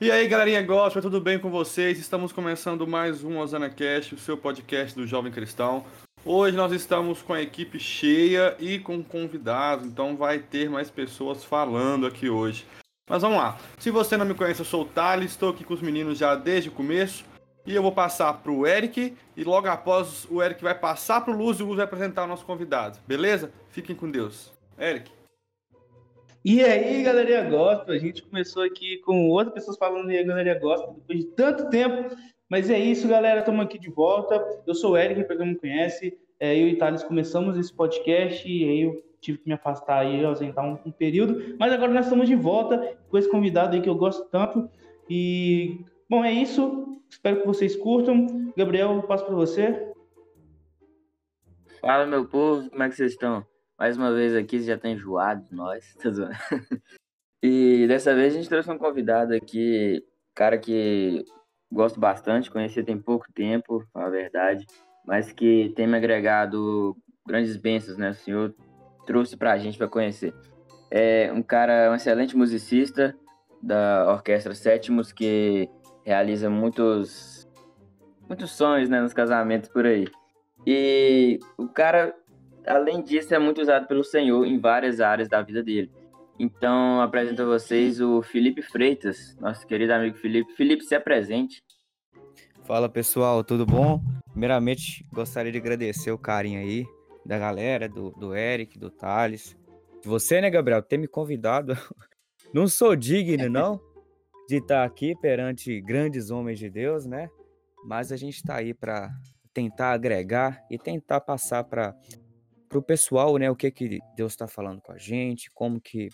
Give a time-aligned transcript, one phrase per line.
[0.00, 1.98] E aí, galerinha gospel, tudo bem com vocês?
[1.98, 5.84] Estamos começando mais um Osana Cast, o seu podcast do Jovem Cristão.
[6.24, 11.44] Hoje nós estamos com a equipe cheia e com convidados, então vai ter mais pessoas
[11.44, 12.64] falando aqui hoje.
[13.08, 13.58] Mas vamos lá.
[13.78, 16.34] Se você não me conhece, eu sou o Thales, estou aqui com os meninos já
[16.34, 17.24] desde o começo.
[17.68, 21.34] E eu vou passar para o Eric, e logo após o Eric vai passar para
[21.34, 22.98] o Luz e o Luz vai apresentar o nosso convidado.
[23.06, 23.52] Beleza?
[23.68, 24.50] Fiquem com Deus.
[24.80, 25.10] Eric.
[26.42, 30.94] E aí, galerinha gospel, a gente começou aqui com outras pessoas falando aí, galerinha gospel,
[30.94, 32.16] depois de tanto tempo.
[32.48, 34.42] Mas é isso, galera, estamos aqui de volta.
[34.66, 36.16] Eu sou o Eric, para quem não me conhece.
[36.40, 40.24] É, eu e Thales começamos esse podcast e aí eu tive que me afastar e
[40.24, 41.54] ausentar um, um, período.
[41.58, 44.70] Mas agora nós estamos de volta com esse convidado aí que eu gosto tanto.
[45.10, 47.02] E, bom, é isso.
[47.10, 48.52] Espero que vocês curtam.
[48.56, 49.92] Gabriel, eu passo para você.
[51.80, 53.46] Fala, meu povo, como é que vocês estão?
[53.78, 56.10] Mais uma vez aqui, já tá enjoado nós, tá.
[57.42, 61.24] E dessa vez a gente trouxe um convidado aqui, cara que
[61.70, 64.66] gosto bastante, conheci tem pouco tempo, a verdade,
[65.06, 68.10] mas que tem me agregado grandes bênçãos, né?
[68.10, 68.54] O senhor
[69.06, 70.34] trouxe pra gente para conhecer.
[70.90, 73.14] É um cara, um excelente musicista
[73.62, 75.68] da Orquestra Sétimos, que
[76.08, 77.46] realiza muitos,
[78.26, 80.06] muitos sonhos né, nos casamentos por aí.
[80.66, 82.14] E o cara
[82.66, 85.90] além disso, é muito usado pelo Senhor em várias áreas da vida dele.
[86.38, 90.52] Então, apresento a vocês o Felipe Freitas, nosso querido amigo Felipe.
[90.54, 91.62] Felipe, se apresente.
[92.64, 94.00] Fala pessoal, tudo bom?
[94.30, 96.86] Primeiramente, gostaria de agradecer o carinho aí
[97.24, 99.56] da galera, do, do Eric, do Thales.
[100.04, 101.76] Você, né, Gabriel, ter me convidado.
[102.54, 103.78] Não sou digno, não,
[104.48, 107.28] de estar aqui perante grandes homens de Deus, né?
[107.84, 109.10] Mas a gente está aí para
[109.52, 111.94] tentar agregar e tentar passar para
[112.72, 116.08] o pessoal, né, o que que Deus está falando com a gente, como que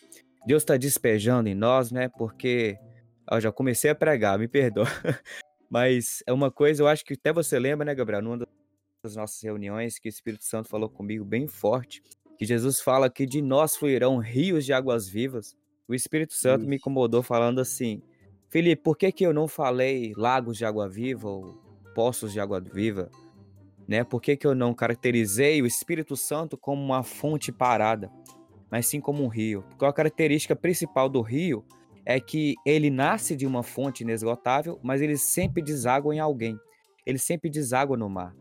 [0.47, 2.09] Deus está despejando em nós, né?
[2.09, 2.77] Porque
[3.31, 4.85] eu já comecei a pregar, me perdoa.
[5.71, 8.39] Mas é uma coisa, eu acho que até você lembra, né, Gabriel, numa
[9.05, 12.03] das nossas reuniões, que o Espírito Santo falou comigo bem forte,
[12.37, 15.57] que Jesus fala que de nós fluirão rios de águas vivas.
[15.87, 16.69] O Espírito Santo Isso.
[16.69, 18.03] me incomodou falando assim:
[18.55, 21.61] Felipe, por que, que eu não falei lagos de água viva ou
[21.93, 23.11] poços de água viva?
[23.89, 24.05] Né?
[24.05, 28.13] Por que, que eu não caracterizei o Espírito Santo como uma fonte parada,
[28.71, 29.65] mas sim como um rio?
[29.71, 31.65] Porque a característica principal do rio
[32.07, 36.57] é que ele nasce de uma fonte inesgotável, mas ele sempre deságua em alguém.
[37.05, 38.37] Ele sempre deságua no mar.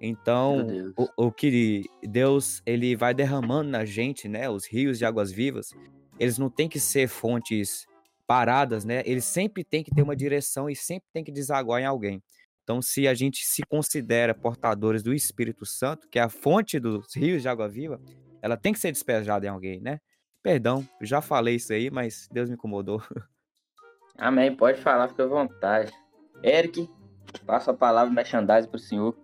[0.00, 4.48] Então, o, o, que Deus ele vai derramando na gente, né?
[4.48, 5.74] Os rios de águas vivas,
[6.18, 7.86] eles não têm que ser fontes
[8.28, 9.02] paradas, né?
[9.06, 12.22] Eles sempre têm que ter uma direção e sempre tem que desaguar em alguém.
[12.62, 17.16] Então, se a gente se considera portadores do Espírito Santo, que é a fonte dos
[17.16, 17.98] rios de água viva,
[18.42, 19.98] ela tem que ser despejada em alguém, né?
[20.42, 23.02] Perdão, já falei isso aí, mas Deus me incomodou.
[24.18, 25.90] Amém, pode falar, fica à vontade.
[26.44, 26.86] Eric,
[27.46, 29.16] passo a palavra merchandising para o senhor.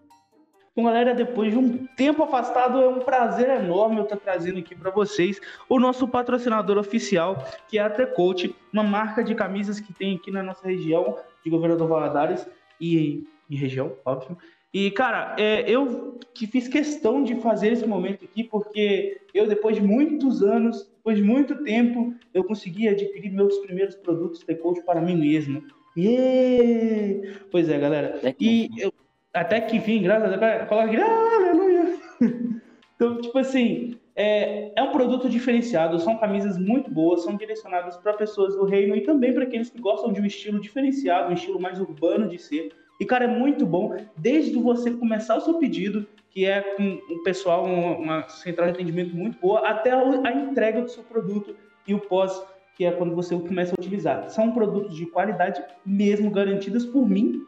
[0.76, 4.74] Bom, galera, depois de um tempo afastado, é um prazer enorme eu estar trazendo aqui
[4.74, 9.92] para vocês o nosso patrocinador oficial, que é a T-Coach, uma marca de camisas que
[9.92, 12.44] tem aqui na nossa região de Governador Valadares
[12.80, 14.36] e região, óbvio.
[14.72, 19.76] E, cara, é, eu que fiz questão de fazer esse momento aqui, porque eu, depois
[19.76, 24.82] de muitos anos, depois de muito tempo, eu consegui adquirir meus primeiros produtos de coach
[24.82, 25.62] para mim mesmo.
[25.96, 27.38] Yeah!
[27.52, 28.20] Pois é, galera.
[28.40, 28.92] E eu,
[29.34, 31.98] até que enfim, graças a Deus, coloca aleluia!
[32.94, 38.12] então, tipo assim, é, é um produto diferenciado, são camisas muito boas, são direcionadas para
[38.14, 41.60] pessoas do reino e também para aqueles que gostam de um estilo diferenciado, um estilo
[41.60, 42.72] mais urbano de ser.
[43.00, 47.64] E, cara, é muito bom, desde você começar o seu pedido, que é com pessoal,
[47.64, 51.56] uma central de atendimento muito boa, até a entrega do seu produto
[51.86, 52.40] e o pós,
[52.76, 54.30] que é quando você começa a utilizar.
[54.30, 57.42] São produtos de qualidade mesmo, garantidas por mim.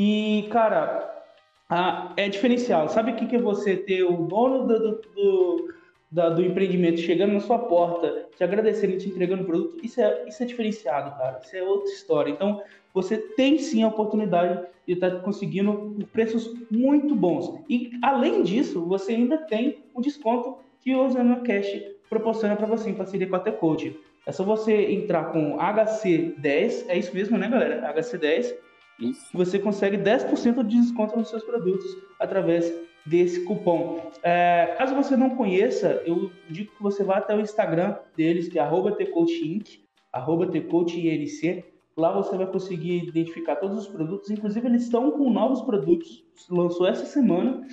[0.00, 1.24] E, cara,
[1.68, 2.88] a, é diferencial.
[2.88, 5.74] Sabe o que, que é você ter o dono do, do,
[6.12, 9.84] do, do, empreendimento chegando na sua porta, te agradecendo e te entregando o produto?
[9.84, 11.40] Isso é, isso é diferenciado, cara.
[11.42, 12.30] Isso é outra história.
[12.30, 12.62] Então,
[12.94, 17.60] você tem sim a oportunidade de estar conseguindo preços muito bons.
[17.68, 21.72] E além disso, você ainda tem um desconto que o Zona Cash
[22.08, 23.98] proporciona para você em parceria com a T-Code.
[24.24, 27.92] É só você entrar com HC10, é isso mesmo, né, galera?
[27.92, 28.67] HC10.
[28.98, 29.26] Isso.
[29.32, 32.72] Você consegue 10% de desconto nos seus produtos através
[33.06, 34.10] desse cupom.
[34.22, 38.58] É, caso você não conheça, eu digo que você vá até o Instagram deles, que
[38.58, 39.80] é tcoachinc,
[40.12, 41.64] tcoachinc,
[41.96, 44.30] Lá você vai conseguir identificar todos os produtos.
[44.30, 46.24] Inclusive, eles estão com novos produtos.
[46.48, 47.66] Lançou essa semana.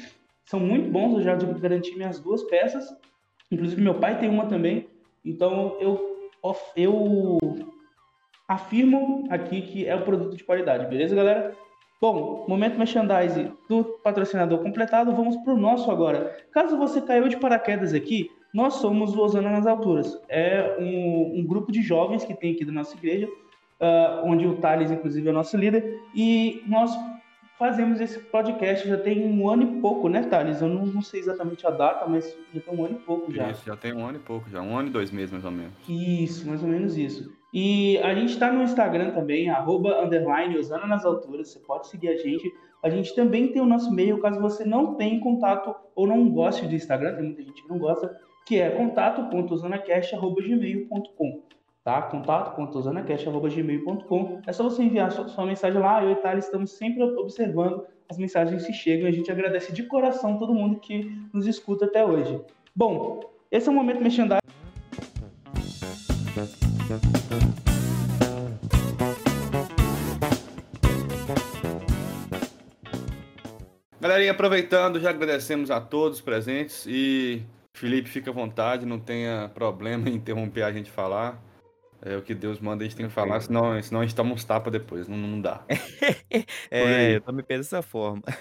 [0.46, 2.86] são muito bons, eu já garanti minhas duas peças,
[3.52, 4.88] inclusive meu pai tem uma também,
[5.24, 6.30] então eu,
[6.76, 7.58] eu
[8.48, 11.56] afirmo aqui que é o produto de qualidade, beleza, galera?
[12.02, 16.38] Bom, momento merchandise do patrocinador completado, vamos para o nosso agora.
[16.52, 20.20] Caso você caiu de paraquedas aqui, nós somos o Osana nas Alturas.
[20.30, 24.58] É um, um grupo de jovens que tem aqui da nossa igreja, uh, onde o
[24.58, 26.92] Thales, inclusive, é nosso líder, e nós
[27.58, 30.62] fazemos esse podcast já tem um ano e pouco, né, Thales?
[30.62, 33.50] Eu não, não, sei exatamente a data, mas já tem um ano e pouco já.
[33.50, 34.62] Isso, já tem um ano e pouco, já.
[34.62, 35.74] Um ano e dois meses, mais ou menos.
[35.88, 37.34] Isso, mais ou menos isso.
[37.54, 41.50] E a gente está no Instagram também, arroba, underline, Osana nas alturas.
[41.50, 42.54] Você pode seguir a gente.
[42.84, 46.68] A gente também tem o nosso e-mail, caso você não tenha contato ou não goste
[46.68, 48.16] do Instagram, tem muita gente que não gosta,
[48.46, 51.55] que é contato.osanacast.gmail.com
[51.86, 52.02] tá?
[52.02, 57.86] contato.osanacast.gmail.com É só você enviar sua, sua mensagem lá, eu e Thales estamos sempre observando
[58.10, 59.08] as mensagens se chegam.
[59.08, 62.42] A gente agradece de coração todo mundo que nos escuta até hoje.
[62.76, 63.20] Bom,
[63.52, 64.40] esse é o momento merchandising.
[74.02, 77.44] Galerinha, aproveitando, já agradecemos a todos presentes e
[77.76, 81.42] Felipe, fica à vontade, não tenha problema em interromper a gente falar.
[82.06, 84.32] É o que Deus manda, a gente tem que falar, senão, senão a gente toma
[84.32, 85.64] uns tapas depois, não, não dá.
[86.70, 88.22] é, eu também penso dessa forma.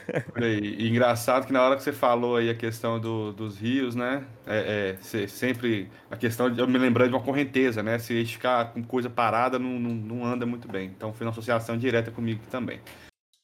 [0.44, 4.24] E, engraçado que na hora que você falou aí a questão do, dos rios, né?
[4.46, 7.98] É, é sempre a questão de eu me lembrando de uma correnteza, né?
[7.98, 10.86] Se a gente ficar com coisa parada, não, não, não anda muito bem.
[10.94, 12.80] Então foi uma associação direta comigo também.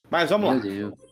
[0.09, 0.61] Mas vamos lá.
[0.61, 1.10] Deus.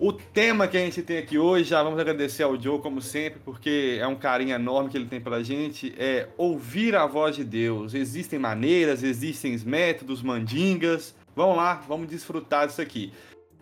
[0.00, 3.40] O tema que a gente tem aqui hoje, já vamos agradecer ao Joe, como sempre,
[3.44, 7.42] porque é um carinho enorme que ele tem pela gente, é ouvir a voz de
[7.42, 7.94] Deus.
[7.94, 11.16] Existem maneiras, existem métodos, mandingas.
[11.34, 13.12] Vamos lá, vamos desfrutar disso aqui.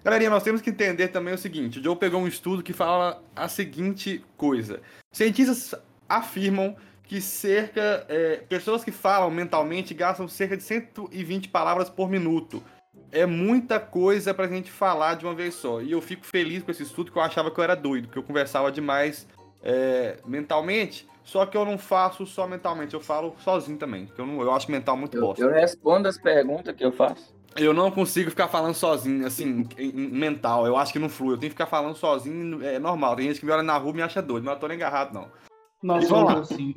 [0.04, 3.22] Galerinha, nós temos que entender também o seguinte: o Joe pegou um estudo que fala
[3.34, 4.82] a seguinte coisa.
[5.10, 5.74] Cientistas
[6.06, 8.04] afirmam que cerca.
[8.10, 12.62] É, pessoas que falam mentalmente gastam cerca de 120 palavras por minuto
[13.12, 15.80] é muita coisa pra gente falar de uma vez só.
[15.80, 18.16] E eu fico feliz com esse estudo, que eu achava que eu era doido, que
[18.16, 19.26] eu conversava demais
[19.62, 21.08] é, mentalmente.
[21.24, 24.06] Só que eu não faço só mentalmente, eu falo sozinho também.
[24.06, 25.42] Que eu, não, eu acho mental muito eu, bosta.
[25.42, 27.34] Eu respondo as perguntas que eu faço.
[27.56, 30.66] Eu não consigo ficar falando sozinho, assim, mental.
[30.66, 31.34] Eu acho que não flui.
[31.34, 33.16] Eu tenho que ficar falando sozinho, é normal.
[33.16, 34.76] Tem gente que me olha na rua e me acha doido, mas eu tô nem
[34.76, 35.28] agarrado, não.
[35.82, 36.40] Nossa, vamos lá.
[36.40, 36.74] Assim.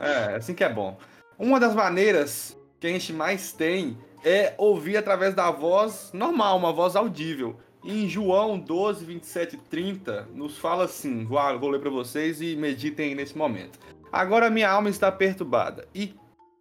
[0.00, 0.96] É, assim que é bom.
[1.38, 6.72] Uma das maneiras que a gente mais tem é ouvir através da voz normal, uma
[6.72, 7.56] voz audível.
[7.84, 12.56] em João 12, 27 e 30, nos fala assim: vou, vou ler para vocês e
[12.56, 13.78] meditem nesse momento.
[14.12, 15.86] Agora minha alma está perturbada.
[15.94, 16.14] E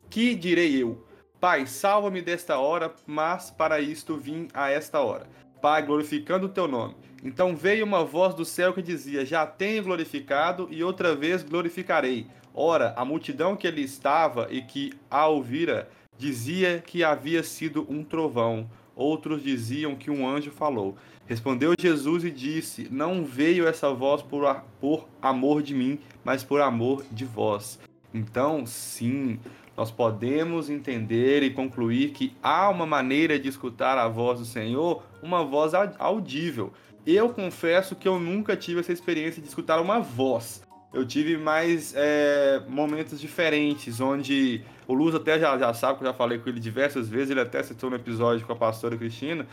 [0.09, 1.05] que direi eu?
[1.39, 5.27] Pai, salva-me desta hora, mas para isto vim a esta hora.
[5.61, 6.95] Pai, glorificando o teu nome.
[7.23, 12.27] Então veio uma voz do céu que dizia: Já tenho glorificado e outra vez glorificarei.
[12.53, 18.03] Ora, a multidão que ele estava e que a ouvira dizia que havia sido um
[18.03, 20.95] trovão, outros diziam que um anjo falou.
[21.27, 26.61] Respondeu Jesus e disse: Não veio essa voz por, por amor de mim, mas por
[26.61, 27.79] amor de vós.
[28.13, 29.37] Então, sim,
[29.75, 35.03] nós podemos entender e concluir que há uma maneira de escutar a voz do Senhor,
[35.21, 36.73] uma voz audível.
[37.05, 40.66] Eu confesso que eu nunca tive essa experiência de escutar uma voz.
[40.97, 46.07] Eu tive mais é, momentos diferentes, onde o Luz até já, já sabe que eu
[46.07, 49.45] já falei com ele diversas vezes, ele até citou no episódio com a pastora Cristina,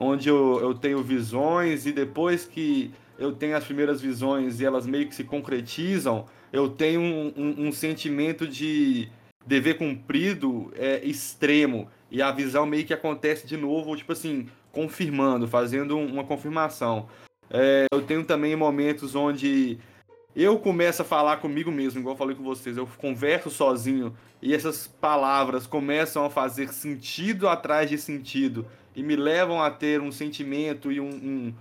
[0.00, 4.86] onde eu, eu tenho visões e depois que eu tenho as primeiras visões e elas
[4.86, 9.10] meio que se concretizam, eu tenho um, um, um sentimento de
[9.46, 11.90] dever cumprido é, extremo.
[12.10, 17.06] E a visão meio que acontece de novo, tipo assim, confirmando, fazendo uma confirmação.
[17.50, 19.78] É, eu tenho também momentos onde
[20.36, 24.54] eu começo a falar comigo mesmo, igual eu falei com vocês, eu converso sozinho e
[24.54, 30.12] essas palavras começam a fazer sentido atrás de sentido e me levam a ter um
[30.12, 31.54] sentimento e um, um,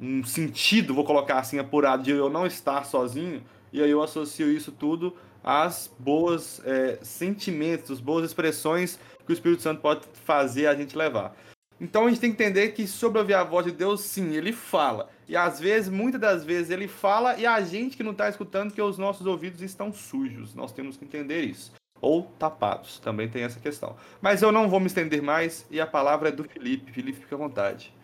[0.00, 4.50] um sentido, vou colocar assim, apurado, de eu não estar sozinho, e aí eu associo
[4.50, 10.74] isso tudo às boas é, sentimentos, boas expressões que o Espírito Santo pode fazer a
[10.74, 11.36] gente levar.
[11.80, 14.52] Então a gente tem que entender que sobre ouvir a voz de Deus, sim, ele
[14.52, 15.10] fala.
[15.28, 18.72] E às vezes, muitas das vezes, ele fala e a gente que não está escutando
[18.72, 20.54] que os nossos ouvidos estão sujos.
[20.54, 21.72] Nós temos que entender isso.
[22.00, 23.96] Ou tapados, também tem essa questão.
[24.20, 26.92] Mas eu não vou me estender mais e a palavra é do Felipe.
[26.92, 27.94] Felipe, fica à vontade.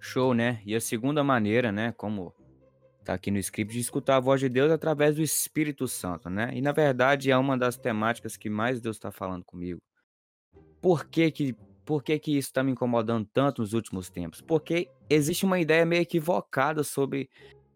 [0.00, 0.62] Show, né?
[0.64, 2.32] E a segunda maneira, né, como
[3.04, 6.30] tá aqui no script, de escutar a voz de Deus é através do Espírito Santo,
[6.30, 6.50] né?
[6.52, 9.80] E na verdade é uma das temáticas que mais Deus está falando comigo.
[10.80, 11.56] Por que que
[11.88, 14.42] por que, que isso está me incomodando tanto nos últimos tempos?
[14.42, 17.30] Porque existe uma ideia meio equivocada sobre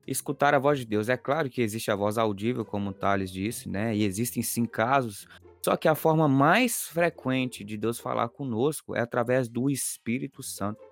[0.06, 1.08] escutar a voz de Deus.
[1.08, 3.96] É claro que existe a voz audível, como o Thales disse, né?
[3.96, 5.26] E existem sim casos.
[5.64, 10.82] Só que a forma mais frequente de Deus falar conosco é através do Espírito Santo,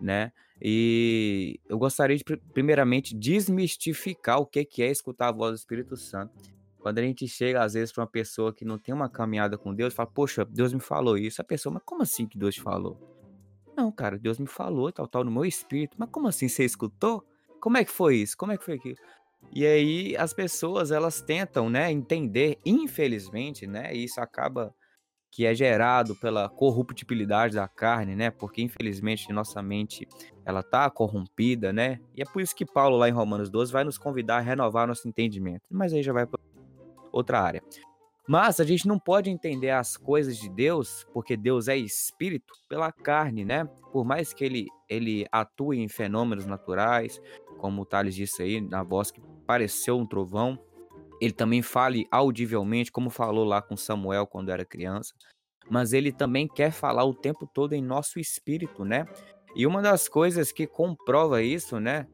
[0.00, 0.30] né?
[0.60, 2.22] E eu gostaria de,
[2.54, 6.32] primeiramente, desmistificar o que é escutar a voz do Espírito Santo.
[6.82, 9.72] Quando a gente chega, às vezes, para uma pessoa que não tem uma caminhada com
[9.72, 11.40] Deus, fala, poxa, Deus me falou isso.
[11.40, 12.98] A pessoa, mas como assim que Deus te falou?
[13.76, 15.96] Não, cara, Deus me falou, tal, tal, no meu espírito.
[15.96, 16.48] Mas como assim?
[16.48, 17.24] Você escutou?
[17.60, 18.36] Como é que foi isso?
[18.36, 18.96] Como é que foi aquilo?
[19.52, 24.74] E aí as pessoas elas tentam, né, entender, infelizmente, né, e isso acaba
[25.32, 28.30] que é gerado pela corruptibilidade da carne, né?
[28.30, 30.06] Porque infelizmente nossa mente
[30.44, 32.00] ela tá corrompida, né?
[32.14, 34.86] E é por isso que Paulo lá em Romanos 12 vai nos convidar a renovar
[34.86, 35.62] nosso entendimento.
[35.70, 36.38] Mas aí já vai para
[37.12, 37.62] outra área.
[38.28, 42.92] Mas a gente não pode entender as coisas de Deus, porque Deus é espírito, pela
[42.92, 43.64] carne, né?
[43.92, 47.20] Por mais que ele, ele atue em fenômenos naturais,
[47.58, 50.58] como o Thales disse aí, na voz que pareceu um trovão,
[51.20, 55.12] ele também fale audivelmente, como falou lá com Samuel quando era criança,
[55.70, 59.06] mas ele também quer falar o tempo todo em nosso espírito, né?
[59.54, 62.06] E uma das coisas que comprova isso, né?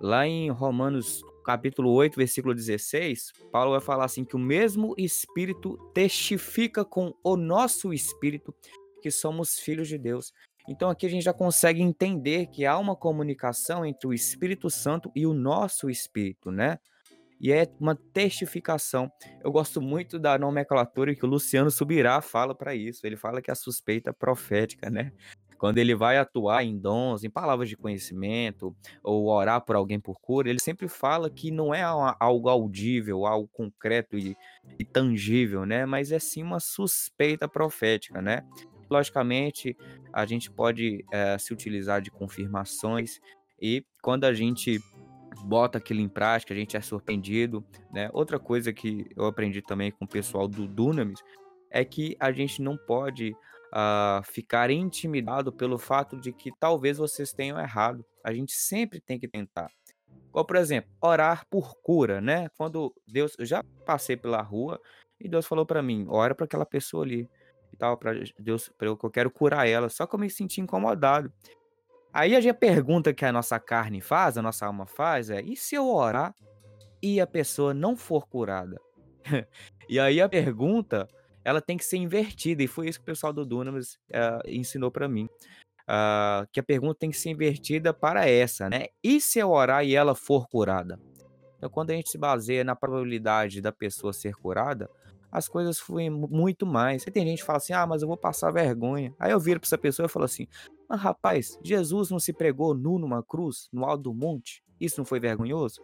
[0.00, 5.78] Lá em Romanos capítulo 8, versículo 16, Paulo vai falar assim: que o mesmo Espírito
[5.94, 8.52] testifica com o nosso espírito
[9.00, 10.32] que somos filhos de Deus.
[10.68, 15.12] Então aqui a gente já consegue entender que há uma comunicação entre o Espírito Santo
[15.14, 16.80] e o nosso espírito, né?
[17.40, 19.12] E é uma testificação.
[19.44, 23.06] Eu gosto muito da nomenclatura que o Luciano Subirá fala para isso.
[23.06, 25.12] Ele fala que é a suspeita profética, né?
[25.58, 30.20] Quando ele vai atuar em dons, em palavras de conhecimento, ou orar por alguém por
[30.20, 34.36] cura, ele sempre fala que não é algo audível, algo concreto e,
[34.78, 35.86] e tangível, né?
[35.86, 38.42] Mas é sim uma suspeita profética, né?
[38.88, 39.76] Logicamente,
[40.12, 43.18] a gente pode é, se utilizar de confirmações
[43.60, 44.80] e quando a gente
[45.44, 48.10] bota aquilo em prática, a gente é surpreendido, né?
[48.12, 51.20] Outra coisa que eu aprendi também com o pessoal do Dunamis
[51.70, 53.34] é que a gente não pode
[53.72, 58.04] uh, ficar intimidado pelo fato de que talvez vocês tenham errado.
[58.24, 59.70] A gente sempre tem que tentar.
[60.32, 62.48] Ou, por exemplo, orar por cura, né?
[62.56, 64.80] Quando Deus, eu já passei pela rua
[65.18, 67.28] e Deus falou para mim, ora para aquela pessoa ali
[67.72, 69.88] e tal, para Deus, para eu que eu quero curar ela.
[69.88, 71.32] Só que eu me senti incomodado.
[72.12, 75.74] Aí a pergunta que a nossa carne faz, a nossa alma faz é: e se
[75.74, 76.34] eu orar
[77.02, 78.80] e a pessoa não for curada?
[79.88, 81.08] e aí a pergunta
[81.46, 84.90] ela tem que ser invertida, e foi isso que o pessoal do Dunamis uh, ensinou
[84.90, 85.28] para mim.
[85.82, 88.86] Uh, que a pergunta tem que ser invertida para essa, né?
[89.00, 90.98] E se eu orar e ela for curada?
[91.56, 94.90] Então, quando a gente se baseia na probabilidade da pessoa ser curada,
[95.30, 97.04] as coisas fluem muito mais.
[97.04, 99.14] Você tem gente que fala assim: ah, mas eu vou passar vergonha.
[99.16, 100.48] Aí eu viro para essa pessoa e falo assim:
[100.88, 104.64] mas rapaz, Jesus não se pregou nu numa cruz, no alto do monte?
[104.80, 105.80] Isso não foi vergonhoso?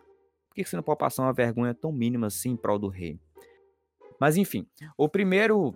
[0.49, 3.21] Por que você não pode passar uma vergonha tão mínima assim em prol do rei?
[4.23, 4.65] Mas enfim,
[4.97, 5.75] o primeiro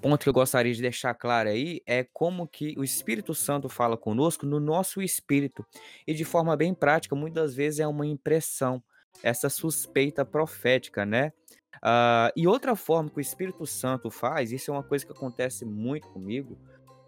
[0.00, 3.94] ponto que eu gostaria de deixar claro aí é como que o Espírito Santo fala
[3.94, 5.62] conosco no nosso espírito.
[6.06, 8.82] E de forma bem prática, muitas vezes é uma impressão,
[9.22, 11.30] essa suspeita profética, né?
[11.76, 15.66] Uh, e outra forma que o Espírito Santo faz, isso é uma coisa que acontece
[15.66, 16.56] muito comigo,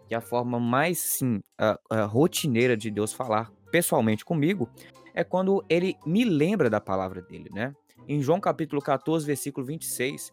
[0.07, 4.69] que é a forma mais sim, uh, uh, rotineira de Deus falar pessoalmente comigo,
[5.15, 7.73] é quando ele me lembra da palavra dele, né?
[8.07, 10.31] Em João capítulo 14, versículo 26,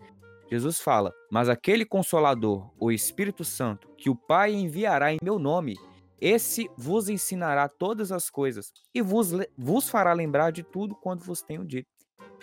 [0.51, 5.77] Jesus fala: Mas aquele consolador, o Espírito Santo, que o Pai enviará em meu nome,
[6.21, 11.43] esse vos ensinará todas as coisas e vos, vos fará lembrar de tudo quanto vos
[11.43, 11.89] tenho dito.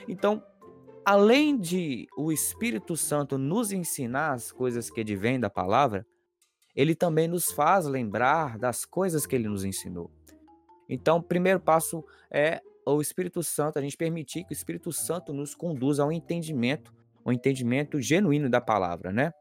[0.07, 0.43] Então,
[1.05, 6.05] além de o Espírito Santo nos ensinar as coisas que advêm da palavra,
[6.75, 10.11] ele também nos faz lembrar das coisas que ele nos ensinou.
[10.87, 15.33] Então, o primeiro passo é o Espírito Santo, a gente permitir que o Espírito Santo
[15.33, 16.93] nos conduza ao entendimento
[17.25, 19.31] um entendimento genuíno da palavra, né?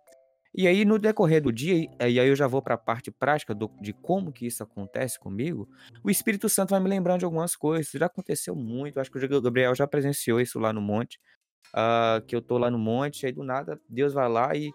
[0.53, 3.55] E aí, no decorrer do dia, e aí eu já vou para a parte prática
[3.55, 5.69] do, de como que isso acontece comigo,
[6.03, 7.93] o Espírito Santo vai me lembrando de algumas coisas.
[7.93, 11.21] Já aconteceu muito, acho que o Gabriel já presenciou isso lá no monte,
[11.69, 14.73] uh, que eu tô lá no monte, aí do nada Deus vai lá e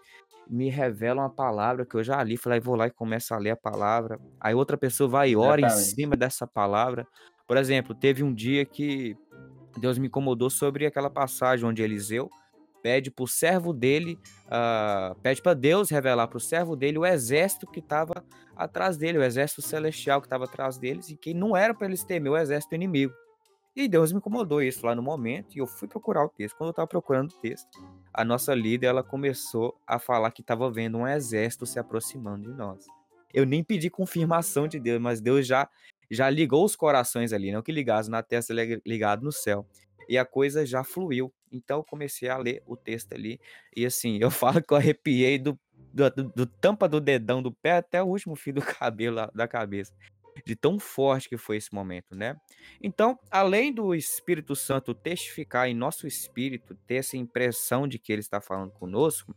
[0.49, 3.51] me revela uma palavra que eu já li, falei, vou lá e começo a ler
[3.51, 4.17] a palavra.
[4.39, 7.05] Aí outra pessoa vai e ora em cima dessa palavra.
[7.47, 9.17] Por exemplo, teve um dia que
[9.77, 12.29] Deus me incomodou sobre aquela passagem onde Eliseu
[12.85, 17.05] pede para o servo dele, uh, pede para Deus revelar para o servo dele o
[17.05, 18.23] exército que estava
[18.55, 22.03] atrás dele, o exército celestial que estava atrás deles, e que não era para eles
[22.03, 23.11] temer o exército inimigo.
[23.75, 26.55] E Deus me incomodou isso lá no momento, e eu fui procurar o texto.
[26.55, 30.69] Quando eu estava procurando o texto, a nossa líder ela começou a falar que estava
[30.69, 32.85] vendo um exército se aproximando de nós.
[33.33, 35.67] Eu nem pedi confirmação de Deus, mas Deus já
[36.11, 38.53] já ligou os corações ali, não que ligasse na testa,
[38.85, 39.65] ligado no céu.
[40.07, 41.33] E a coisa já fluiu.
[41.55, 43.39] Então eu comecei a ler o texto ali.
[43.75, 45.57] E assim, eu falo que eu arrepiei do,
[45.93, 49.93] do, do, tampa do dedão do pé até o último fio do cabelo da cabeça.
[50.45, 52.35] De tão forte que foi esse momento, né?
[52.81, 58.19] Então, além do Espírito Santo testificar em nosso espírito, ter essa impressão de que ele
[58.19, 59.33] está falando conosco,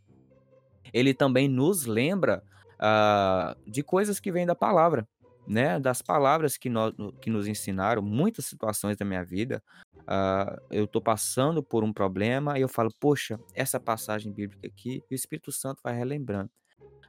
[0.93, 2.43] ele também nos lembra
[2.75, 5.07] uh, de coisas que vêm da palavra
[5.49, 9.63] né, das palavras que, nós, que nos ensinaram, muitas situações da minha vida,
[10.09, 15.03] uh, eu estou passando por um problema e eu falo, poxa, essa passagem bíblica aqui,
[15.11, 16.51] e o Espírito Santo vai relembrando.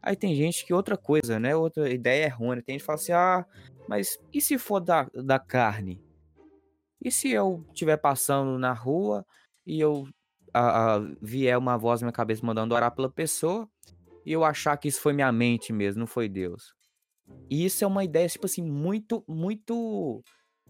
[0.01, 3.11] Aí tem gente que outra coisa, né, outra ideia errônea, tem gente que fala assim,
[3.11, 3.45] ah,
[3.87, 6.01] mas e se for da, da carne?
[7.03, 9.25] E se eu estiver passando na rua
[9.65, 10.07] e eu
[10.53, 13.69] a, a, vier uma voz na minha cabeça mandando orar pela pessoa
[14.25, 16.73] e eu achar que isso foi minha mente mesmo, não foi Deus?
[17.49, 20.23] E isso é uma ideia, tipo assim, muito, muito,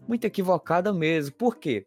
[0.06, 1.34] muito equivocada mesmo.
[1.36, 1.86] Por quê?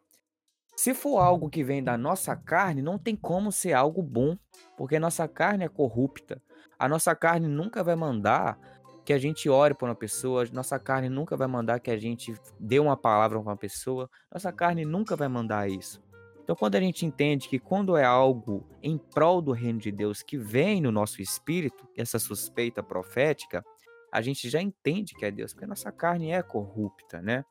[0.75, 4.37] Se for algo que vem da nossa carne, não tem como ser algo bom,
[4.75, 6.41] porque nossa carne é corrupta.
[6.79, 8.57] A nossa carne nunca vai mandar
[9.05, 12.33] que a gente ore por uma pessoa, nossa carne nunca vai mandar que a gente
[12.59, 16.01] dê uma palavra para uma pessoa, nossa carne nunca vai mandar isso.
[16.43, 20.21] Então, quando a gente entende que quando é algo em prol do reino de Deus
[20.21, 23.63] que vem no nosso espírito, essa suspeita profética,
[24.11, 27.45] a gente já entende que é Deus, porque nossa carne é corrupta, né?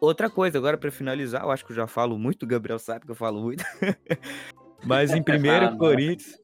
[0.00, 3.06] Outra coisa, agora para finalizar, eu acho que eu já falo muito, o Gabriel sabe
[3.06, 3.64] que eu falo muito.
[4.84, 6.38] Mas em 1 ah, Coríntios,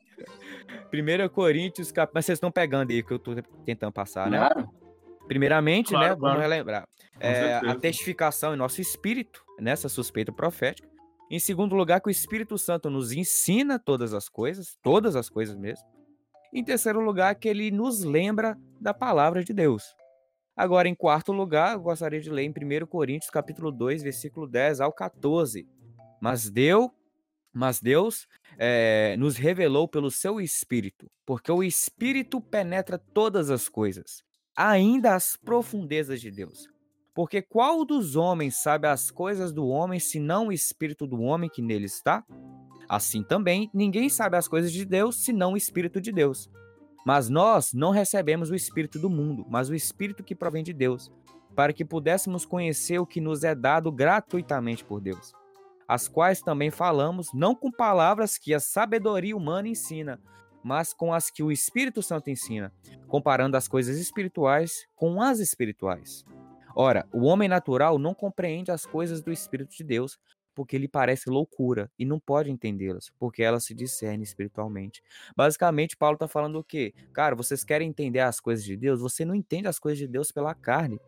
[0.93, 2.11] 1 Coríntios, cap...
[2.15, 3.35] mas vocês estão pegando aí que eu estou
[3.65, 4.39] tentando passar, né?
[4.39, 4.69] Claro.
[5.27, 6.21] Primeiramente, claro, né, claro.
[6.21, 6.89] vamos relembrar,
[7.21, 10.89] é, a testificação em nosso espírito, nessa suspeita profética.
[11.31, 15.57] Em segundo lugar, que o Espírito Santo nos ensina todas as coisas, todas as coisas
[15.57, 15.87] mesmo.
[16.53, 19.95] Em terceiro lugar, que ele nos lembra da palavra de Deus.
[20.57, 24.81] Agora, em quarto lugar, eu gostaria de ler em 1 Coríntios, capítulo 2, versículo 10
[24.81, 25.67] ao 14.
[26.21, 26.51] Mas
[27.53, 28.27] mas Deus
[28.59, 34.23] é, nos revelou pelo seu Espírito, porque o Espírito penetra todas as coisas,
[34.57, 36.69] ainda as profundezas de Deus.
[37.15, 41.61] Porque qual dos homens sabe as coisas do homem, senão o Espírito do homem que
[41.61, 42.25] nele está?
[42.89, 46.51] Assim também, ninguém sabe as coisas de Deus senão o Espírito de Deus.
[47.05, 51.11] Mas nós não recebemos o Espírito do mundo, mas o Espírito que provém de Deus,
[51.55, 55.33] para que pudéssemos conhecer o que nos é dado gratuitamente por Deus,
[55.87, 60.21] as quais também falamos, não com palavras que a sabedoria humana ensina,
[60.63, 62.73] mas com as que o Espírito Santo ensina,
[63.09, 66.25] comparando as coisas espirituais com as espirituais.
[66.75, 70.19] Ora, o homem natural não compreende as coisas do Espírito de Deus,
[70.55, 75.03] porque lhe parece loucura e não pode entendê-las, porque elas se discernem espiritualmente.
[75.37, 76.95] Basicamente, Paulo está falando o quê?
[77.13, 79.01] Cara, vocês querem entender as coisas de Deus?
[79.01, 81.01] Você não entende as coisas de Deus pela carne.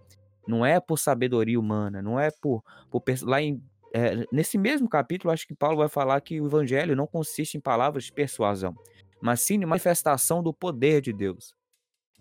[0.46, 2.62] Não é por sabedoria humana, não é por.
[2.90, 3.62] por lá em,
[3.94, 7.61] é, nesse mesmo capítulo, acho que Paulo vai falar que o evangelho não consiste em
[7.61, 8.74] palavras de persuasão,
[9.22, 11.54] mas sim em manifestação do poder de Deus.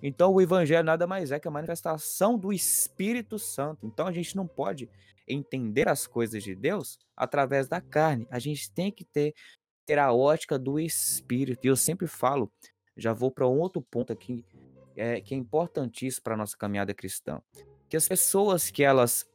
[0.01, 3.85] Então, o evangelho nada mais é que a manifestação do Espírito Santo.
[3.85, 4.89] Então, a gente não pode
[5.27, 8.27] entender as coisas de Deus através da carne.
[8.29, 9.33] A gente tem que ter,
[9.85, 11.65] ter a ótica do espírito.
[11.65, 12.51] E eu sempre falo,
[12.95, 14.45] já vou para um outro ponto aqui,
[14.95, 17.41] é, que é importantíssimo para a nossa caminhada cristã.
[17.89, 19.25] Que as pessoas que elas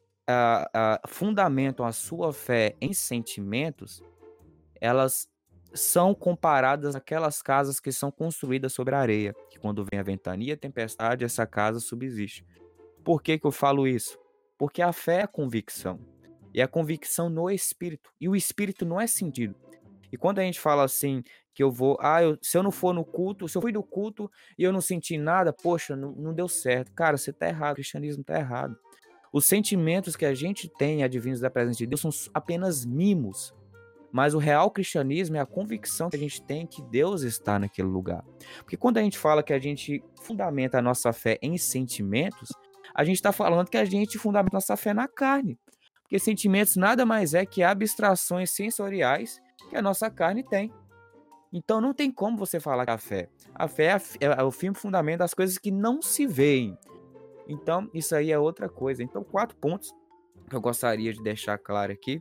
[1.06, 4.02] fundamentam a sua fé em sentimentos,
[4.80, 5.28] elas
[5.74, 10.54] são comparadas àquelas casas que são construídas sobre a areia, que quando vem a ventania
[10.54, 12.44] a tempestade, essa casa subsiste.
[13.04, 14.18] Por que, que eu falo isso?
[14.58, 16.00] Porque a fé é a convicção.
[16.52, 18.10] E a convicção no espírito.
[18.20, 19.54] E o espírito não é sentido.
[20.10, 21.22] E quando a gente fala assim,
[21.54, 23.82] que eu vou, ah, eu, se eu não for no culto, se eu fui do
[23.82, 26.92] culto e eu não senti nada, poxa, não, não deu certo.
[26.92, 28.76] Cara, você tá errado, o cristianismo tá errado.
[29.32, 33.52] Os sentimentos que a gente tem advindos da presença de Deus são apenas mimos.
[34.12, 37.88] Mas o real cristianismo é a convicção que a gente tem que Deus está naquele
[37.88, 38.24] lugar.
[38.58, 42.50] Porque quando a gente fala que a gente fundamenta a nossa fé em sentimentos,
[42.98, 45.56] a gente está falando que a gente fundamenta nossa fé na carne.
[46.02, 50.72] Porque sentimentos nada mais é que abstrações sensoriais que a nossa carne tem.
[51.52, 53.28] Então não tem como você falar que a fé.
[53.54, 56.76] A fé é, é o firme fundamento das coisas que não se veem.
[57.46, 59.00] Então, isso aí é outra coisa.
[59.00, 59.94] Então, quatro pontos
[60.50, 62.20] que eu gostaria de deixar claro aqui.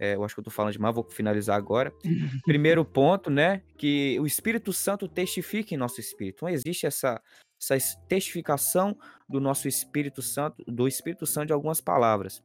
[0.00, 1.92] É, eu acho que eu tô falando demais, vou finalizar agora.
[2.44, 3.62] Primeiro ponto, né?
[3.76, 6.44] Que o Espírito Santo testifica em nosso espírito.
[6.44, 7.22] Não existe essa,
[7.60, 8.96] essa testificação
[9.28, 12.42] do nosso Espírito Santo, do Espírito Santo de algumas palavras.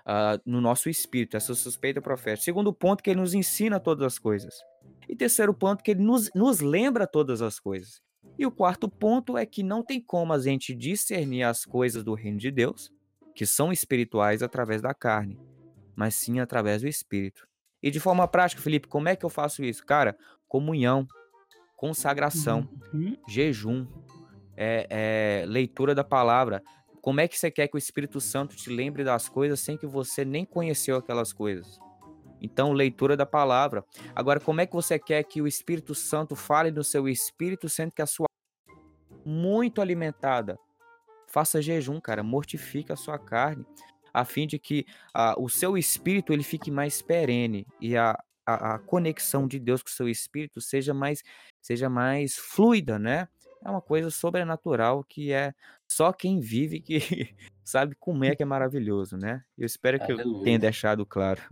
[0.00, 2.44] Uh, no nosso espírito, essa suspeita profética.
[2.44, 4.54] Segundo ponto, que ele nos ensina todas as coisas.
[5.08, 8.00] E terceiro ponto, que ele nos, nos lembra todas as coisas.
[8.38, 12.14] E o quarto ponto é que não tem como a gente discernir as coisas do
[12.14, 12.90] reino de Deus,
[13.34, 15.38] que são espirituais através da carne,
[15.94, 17.46] mas sim através do espírito.
[17.82, 19.84] E de forma prática, Felipe, como é que eu faço isso?
[19.84, 20.16] Cara,
[20.48, 21.06] comunhão,
[21.76, 23.16] consagração, uhum.
[23.28, 23.86] jejum,
[24.60, 26.62] é, é, leitura da palavra.
[27.00, 29.86] Como é que você quer que o Espírito Santo te lembre das coisas sem que
[29.86, 31.78] você nem conheceu aquelas coisas?
[32.42, 33.82] Então, leitura da palavra.
[34.14, 37.92] Agora, como é que você quer que o Espírito Santo fale no seu espírito, sendo
[37.92, 38.26] que a sua
[39.24, 40.58] muito alimentada?
[41.26, 43.64] Faça jejum, cara, mortifica a sua carne,
[44.12, 44.84] a fim de que
[45.16, 49.82] uh, o seu espírito ele fique mais perene e a, a, a, conexão de Deus
[49.82, 51.22] com o seu espírito seja mais
[51.62, 53.28] seja mais fluida, né?
[53.64, 55.54] É uma coisa sobrenatural que é
[55.86, 56.98] só quem vive que
[57.64, 59.44] sabe como é que é maravilhoso, né?
[59.56, 60.38] Eu espero que Aleluia.
[60.38, 61.42] eu tenha deixado claro.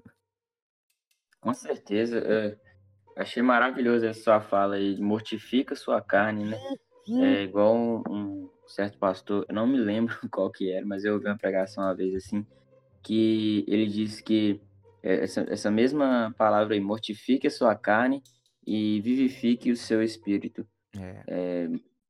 [1.41, 2.19] Com certeza.
[2.19, 2.57] É,
[3.17, 4.99] achei maravilhoso essa sua fala aí.
[5.01, 6.59] Mortifica sua carne, né?
[7.09, 7.25] Uhum.
[7.25, 11.15] É igual um, um, certo pastor, eu não me lembro qual que era, mas eu
[11.15, 12.47] ouvi uma pregação uma vez assim,
[13.03, 14.61] que ele disse que
[15.03, 18.23] é, essa, essa mesma palavra aí, mortifique a sua carne
[18.67, 20.67] e vivifique o seu espírito.
[20.99, 21.23] É.
[21.27, 21.69] É,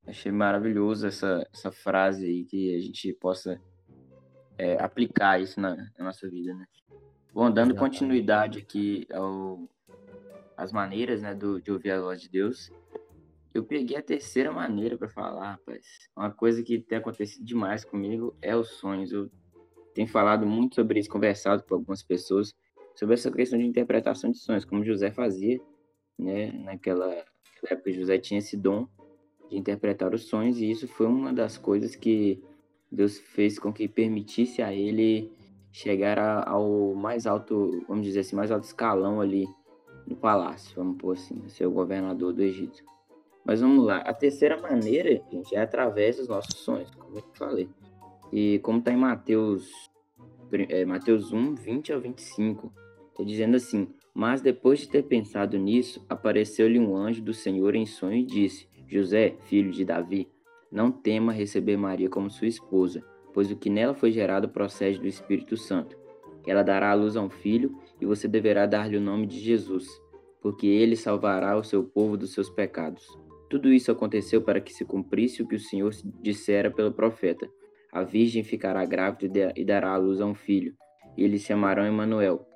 [0.09, 3.61] achei maravilhoso essa, essa frase aí, que a gente possa
[4.57, 6.67] é, aplicar isso na, na nossa vida, né?
[7.33, 9.69] Bom, dando continuidade aqui ao,
[10.57, 12.73] às maneiras né, do, de ouvir a voz de Deus,
[13.55, 15.87] eu peguei a terceira maneira para falar, rapaz.
[16.17, 19.13] Uma coisa que tem acontecido demais comigo é os sonhos.
[19.13, 19.31] Eu
[19.95, 22.55] tenho falado muito sobre isso, conversado com algumas pessoas
[22.95, 25.61] sobre essa questão de interpretação de sonhos, como José fazia,
[26.19, 26.51] né?
[26.53, 28.89] Naquela, naquela época, José tinha esse dom
[29.51, 32.43] de interpretar os sonhos, e isso foi uma das coisas que
[32.91, 35.31] Deus fez com que permitisse a ele
[35.71, 39.47] chegar ao mais alto, vamos dizer assim, mais alto escalão ali
[40.07, 42.83] no palácio, vamos pôr assim, ser o governador do Egito.
[43.45, 47.69] Mas vamos lá, a terceira maneira, gente, é através dos nossos sonhos, como eu falei.
[48.33, 49.71] E como está em Mateus,
[50.53, 52.73] é, Mateus 1, 20 a 25,
[53.11, 57.87] está dizendo assim, mas depois de ter pensado nisso, apareceu-lhe um anjo do Senhor em
[57.87, 60.29] sonho e disse, José, filho de Davi,
[60.73, 65.07] não tema receber Maria como sua esposa, pois o que nela foi gerado procede do
[65.07, 65.95] Espírito Santo.
[66.47, 69.87] Ela dará à luz a um filho, e você deverá dar-lhe o nome de Jesus,
[70.41, 73.07] porque ele salvará o seu povo dos seus pecados.
[73.51, 77.47] Tudo isso aconteceu para que se cumprisse o que o Senhor dissera pelo profeta.
[77.93, 80.75] A virgem ficará grávida e dará à luz a um filho,
[81.15, 82.47] e eles chamarão Emanuel,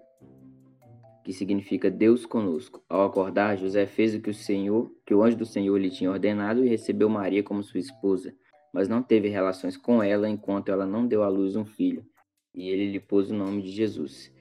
[1.25, 2.83] que significa Deus conosco.
[2.89, 6.11] Ao acordar, José fez o que o Senhor, que o anjo do Senhor lhe tinha
[6.11, 8.35] ordenado e recebeu Maria como sua esposa
[8.73, 12.05] mas não teve relações com ela enquanto ela não deu à luz um filho,
[12.55, 14.33] e ele lhe pôs o nome de Jesus.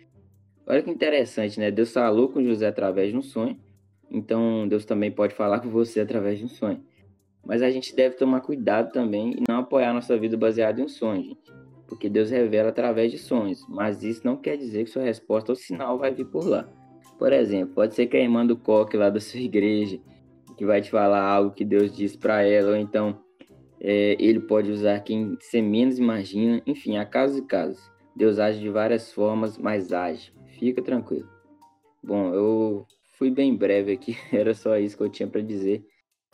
[0.65, 1.70] Olha que interessante, né?
[1.70, 3.60] Deus falou com José através de um sonho,
[4.10, 6.82] então Deus também pode falar com você através de um sonho.
[7.44, 10.88] Mas a gente deve tomar cuidado também e não apoiar nossa vida baseada em um
[10.88, 11.61] sonho, gente.
[11.91, 15.58] Porque Deus revela através de sonhos, mas isso não quer dizer que sua resposta ou
[15.58, 16.63] sinal vai vir por lá.
[17.19, 19.99] Por exemplo, pode ser que a irmã do coque lá da sua igreja,
[20.58, 23.21] que vai te falar algo que Deus disse para ela, ou então
[23.82, 27.91] é, ele pode usar quem você menos imagina, enfim, há casos e casos.
[28.15, 30.34] Deus age de várias formas, mas age.
[30.58, 31.27] Fica tranquilo.
[32.01, 35.86] Bom, eu fui bem breve aqui, era só isso que eu tinha para dizer.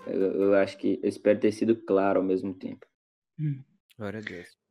[0.06, 2.86] Eu, eu, acho que eu espero ter sido claro ao mesmo tempo.
[3.39, 3.63] Hum.
[3.98, 4.67] Glória a Deus.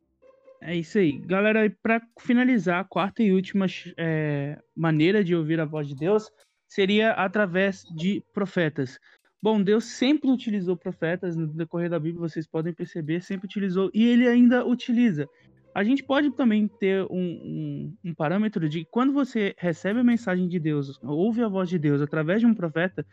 [0.61, 1.19] É isso aí.
[1.19, 3.65] Galera, para finalizar, a quarta e última
[3.97, 6.29] é, maneira de ouvir a voz de Deus
[6.67, 8.99] seria através de profetas.
[9.41, 14.05] Bom, Deus sempre utilizou profetas no decorrer da Bíblia, vocês podem perceber, sempre utilizou e
[14.05, 15.27] ele ainda utiliza.
[15.75, 20.47] A gente pode também ter um, um, um parâmetro de quando você recebe a mensagem
[20.47, 23.05] de Deus, ouve a voz de Deus através de um profeta,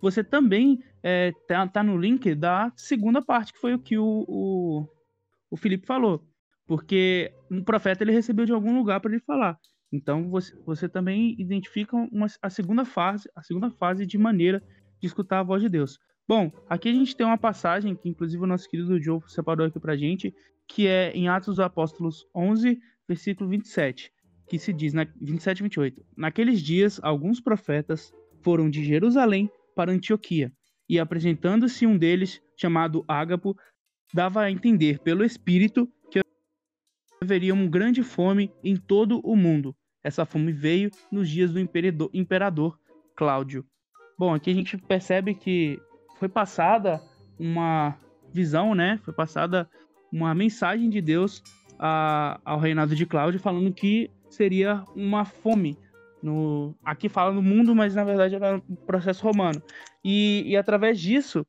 [0.00, 4.24] você também é, tá, tá, no link da segunda parte, que foi o que o,
[4.26, 4.88] o,
[5.48, 6.20] o Felipe falou.
[6.66, 9.58] Porque um profeta ele recebeu de algum lugar para ele falar.
[9.92, 14.62] Então você, você também identifica uma, a segunda fase, a segunda fase de maneira
[15.00, 15.98] de escutar a voz de Deus.
[16.26, 19.78] Bom, aqui a gente tem uma passagem que inclusive o nosso querido Joe separou aqui
[19.78, 20.32] pra gente,
[20.66, 24.10] que é em Atos dos Apóstolos 11, versículo 27,
[24.48, 29.92] que se diz, na, 27 e 28, Naqueles dias, alguns profetas foram de Jerusalém para
[29.92, 30.52] Antioquia,
[30.88, 33.56] e apresentando-se um deles, chamado Ágapo,
[34.14, 35.88] dava a entender pelo Espírito
[37.22, 39.74] haveria uma grande fome em todo o mundo.
[40.04, 42.78] Essa fome veio nos dias do imperador, imperador
[43.16, 43.64] Cláudio.
[44.18, 45.80] Bom, aqui a gente percebe que
[46.18, 47.00] foi passada
[47.38, 47.96] uma
[48.32, 48.98] visão, né?
[49.04, 49.68] Foi passada
[50.12, 51.42] uma mensagem de Deus
[51.78, 55.78] a, ao reinado de Cláudio falando que seria uma fome.
[56.22, 59.60] No, aqui fala no mundo, mas na verdade era no processo romano.
[60.04, 61.44] E, e através disso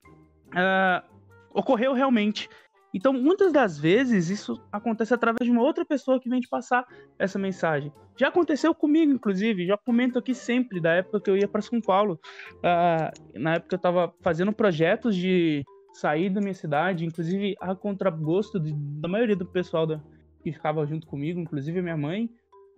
[0.49, 1.05] uh,
[1.53, 2.49] ocorreu realmente.
[2.93, 6.85] Então, muitas das vezes, isso acontece através de uma outra pessoa que vem te passar
[7.17, 7.91] essa mensagem.
[8.15, 11.81] Já aconteceu comigo, inclusive, já comento aqui sempre, da época que eu ia para São
[11.81, 12.19] Paulo.
[12.57, 18.59] Uh, na época eu estava fazendo projetos de sair da minha cidade, inclusive a contragosto
[18.59, 19.99] de, da maioria do pessoal da,
[20.43, 22.29] que ficava junto comigo, inclusive minha mãe.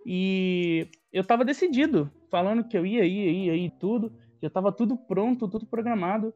[0.06, 4.12] E eu estava decidido, falando que eu ia, ia, ia, ia tudo.
[4.40, 6.32] Já estava tudo pronto, tudo programado.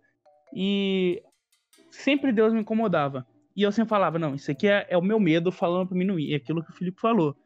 [0.55, 1.23] E
[1.91, 3.27] sempre Deus me incomodava.
[3.57, 6.05] E eu sempre falava, não, isso aqui é, é o meu medo falando para mim
[6.05, 6.33] não ir.
[6.33, 7.37] É aquilo que o Felipe falou.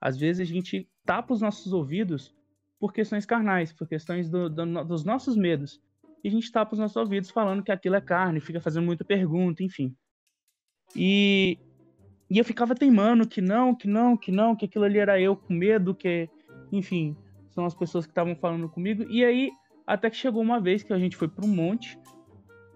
[0.00, 2.34] Às vezes a gente tapa os nossos ouvidos
[2.80, 5.80] por questões carnais, por questões do, do, dos nossos medos.
[6.24, 9.04] E a gente tapa os nossos ouvidos falando que aquilo é carne, fica fazendo muita
[9.04, 9.94] pergunta, enfim.
[10.94, 11.58] E,
[12.30, 15.36] e eu ficava teimando que não, que não, que não, que aquilo ali era eu
[15.36, 16.28] com medo, que,
[16.70, 17.16] enfim,
[17.50, 19.04] são as pessoas que estavam falando comigo.
[19.08, 19.50] E aí,
[19.86, 21.98] até que chegou uma vez que a gente foi para um monte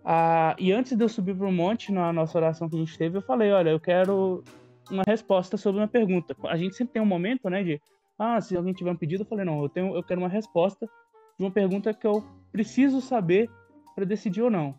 [0.09, 2.97] ah, e antes de eu subir para o monte, na nossa oração que a gente
[2.97, 4.45] teve, eu falei: olha, eu quero
[4.89, 6.37] uma resposta sobre uma pergunta.
[6.45, 7.81] A gente sempre tem um momento, né, de
[8.17, 10.87] ah, se alguém tiver um pedido, eu falei: não, eu, tenho, eu quero uma resposta
[11.37, 13.51] de uma pergunta que eu preciso saber
[13.97, 14.79] para decidir ou não.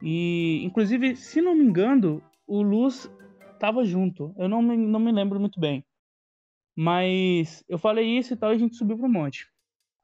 [0.00, 3.10] E, inclusive, se não me engano, o Luz
[3.52, 4.32] estava junto.
[4.38, 5.84] Eu não me, não me lembro muito bem.
[6.76, 9.48] Mas eu falei isso e tal, e a gente subiu para o monte.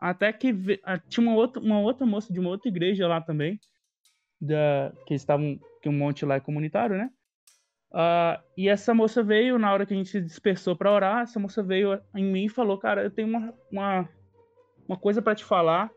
[0.00, 3.61] Até que ah, tinha uma outra, uma outra moça de uma outra igreja lá também
[4.42, 7.11] da, que estavam, que um monte lá é comunitário, né?
[7.92, 11.38] Uh, e essa moça veio, na hora que a gente se dispersou para orar, essa
[11.38, 14.09] moça veio em mim e falou: Cara, eu tenho uma, uma,
[14.88, 15.90] uma coisa para te falar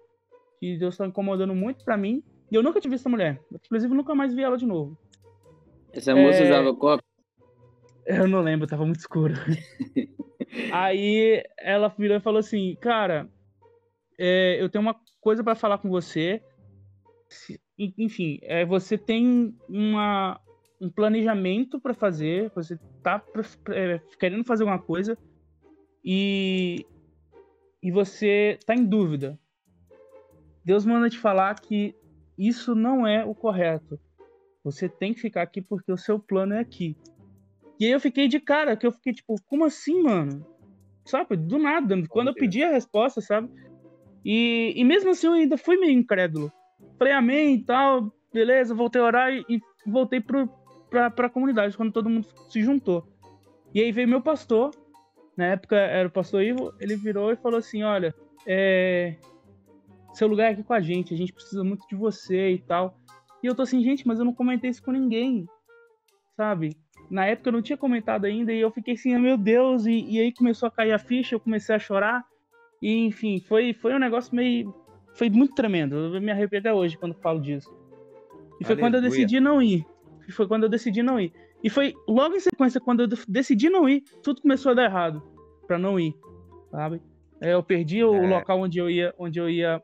[0.60, 2.22] que Deus está incomodando muito para mim.
[2.52, 3.42] E eu nunca tive essa mulher.
[3.52, 4.98] Inclusive, nunca mais vi ela de novo.
[5.92, 6.44] Essa moça é...
[6.44, 7.04] usava copo?
[8.06, 9.34] Eu não lembro, tava muito escuro.
[10.72, 13.28] Aí ela virou e falou assim: Cara,
[14.20, 16.44] é, eu tenho uma coisa para falar com você
[17.78, 20.40] enfim, é, você tem uma,
[20.80, 23.24] um planejamento para fazer, você tá
[23.70, 25.18] é, querendo fazer alguma coisa
[26.04, 26.86] e,
[27.82, 29.38] e você tá em dúvida.
[30.64, 31.94] Deus manda te falar que
[32.38, 34.00] isso não é o correto.
[34.64, 36.98] Você tem que ficar aqui porque o seu plano é aqui.
[37.80, 40.46] E aí eu fiquei de cara, que eu fiquei tipo, como assim, mano?
[41.06, 43.48] Sabe, do nada, quando eu pedi a resposta, sabe?
[44.24, 46.52] E, e mesmo assim eu ainda fui meio incrédulo.
[46.98, 50.48] Falei amém e tal, beleza, voltei a orar e, voltei pro,
[50.90, 53.06] pra, pra comunidade, quando todo mundo se juntou.
[53.74, 54.72] E aí veio meu pastor,
[55.38, 58.14] na época era o pastor Ivo, ele virou e falou assim: Olha,
[58.48, 59.16] é...
[60.14, 62.98] seu lugar é aqui com a gente, a gente precisa muito de você e tal.
[63.44, 65.46] E eu tô assim, gente, mas eu não comentei isso com ninguém,
[66.36, 66.76] sabe?
[67.10, 69.92] Na época eu não tinha comentado ainda e eu fiquei assim, oh, meu Deus, e,
[69.92, 72.26] e aí começou a cair a ficha, eu comecei a chorar.
[72.82, 74.74] E enfim, foi, foi um negócio meio,
[75.16, 75.96] foi muito tremendo.
[75.96, 77.74] Eu me arrepio até hoje quando falo disso.
[78.60, 78.80] E foi Aleluia.
[78.80, 79.86] quando eu decidi não ir.
[80.28, 81.34] E foi quando eu decidi não ir.
[81.64, 85.24] E foi logo em sequência, quando eu decidi não ir, tudo começou a dar errado
[85.66, 86.14] para não ir,
[86.70, 87.02] sabe?
[87.42, 88.28] É, eu perdi o é.
[88.28, 89.82] local onde eu ia, onde eu ia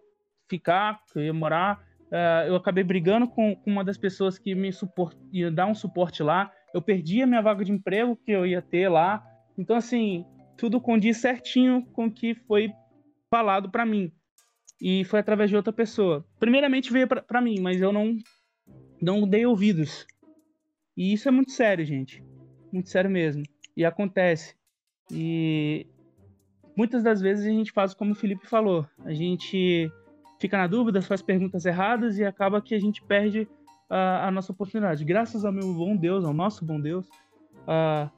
[0.48, 1.82] ficar, que eu ia morar.
[2.08, 5.74] Uh, eu acabei brigando com, com, uma das pessoas que me suport, ia dar um
[5.74, 6.52] suporte lá.
[6.74, 9.24] Eu perdi a minha vaga de emprego que eu ia ter lá.
[9.58, 10.26] Então, assim,
[10.58, 12.72] tudo condiz certinho com o que foi
[13.30, 14.12] falado para mim
[14.82, 16.26] e foi através de outra pessoa.
[16.39, 18.17] Primeiramente veio para mim, mas eu não
[19.00, 20.06] não dei ouvidos.
[20.98, 22.24] E isso é muito sério, gente.
[22.72, 23.44] Muito sério mesmo.
[23.78, 24.56] E acontece.
[25.12, 25.88] E
[26.76, 28.88] muitas das vezes a gente faz como o Felipe falou.
[29.06, 29.91] A gente
[30.39, 33.48] fica na dúvida, faz perguntas erradas e acaba que a gente perde
[33.89, 35.06] a, a nossa oportunidade.
[35.06, 37.08] Graças ao meu bom Deus, ao nosso bom Deus,
[37.67, 38.10] uh,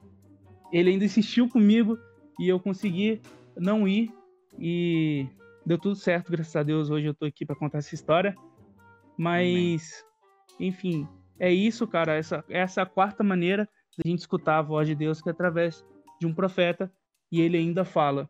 [0.72, 1.98] ele ainda insistiu comigo
[2.38, 3.20] e eu consegui
[3.56, 4.10] não ir
[4.58, 5.26] e
[5.64, 6.90] deu tudo certo, graças a Deus.
[6.90, 8.34] Hoje eu tô aqui para contar essa história.
[9.16, 10.04] Mas,
[10.56, 10.68] Amém.
[10.68, 12.14] enfim, é isso, cara.
[12.14, 15.28] Essa, essa é a quarta maneira de a gente escutar a voz de Deus, que
[15.28, 15.84] é através
[16.20, 16.92] de um profeta,
[17.30, 18.28] e ele ainda fala.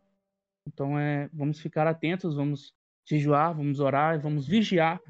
[0.67, 2.73] Então, é, vamos ficar atentos, vamos
[3.07, 5.01] jejuar, vamos orar, vamos vigiar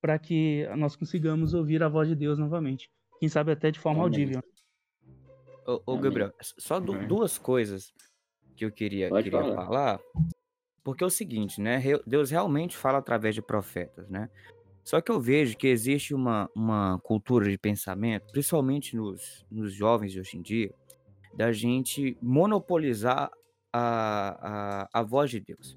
[0.00, 2.90] para que nós consigamos ouvir a voz de Deus novamente.
[3.18, 4.04] Quem sabe até de forma Amém.
[4.04, 4.42] audível.
[5.66, 7.92] Ô, ô Gabriel, só duas coisas
[8.54, 9.54] que eu queria, queria falar.
[9.54, 10.00] falar.
[10.84, 11.82] Porque é o seguinte, né?
[12.06, 14.28] Deus realmente fala através de profetas, né?
[14.84, 20.12] Só que eu vejo que existe uma, uma cultura de pensamento, principalmente nos, nos jovens
[20.12, 20.74] de hoje em dia,
[21.34, 23.30] da gente monopolizar
[23.72, 25.76] a, a, a voz de Deus.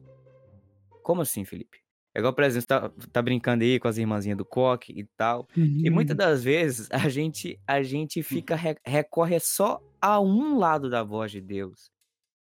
[1.01, 1.79] Como assim, Felipe?
[2.13, 5.47] É igual, por exemplo, tá, tá brincando aí com as irmãzinhas do coque e tal.
[5.55, 5.81] Uhum.
[5.85, 11.01] E muitas das vezes a gente, a gente fica recorre só a um lado da
[11.01, 11.91] voz de Deus.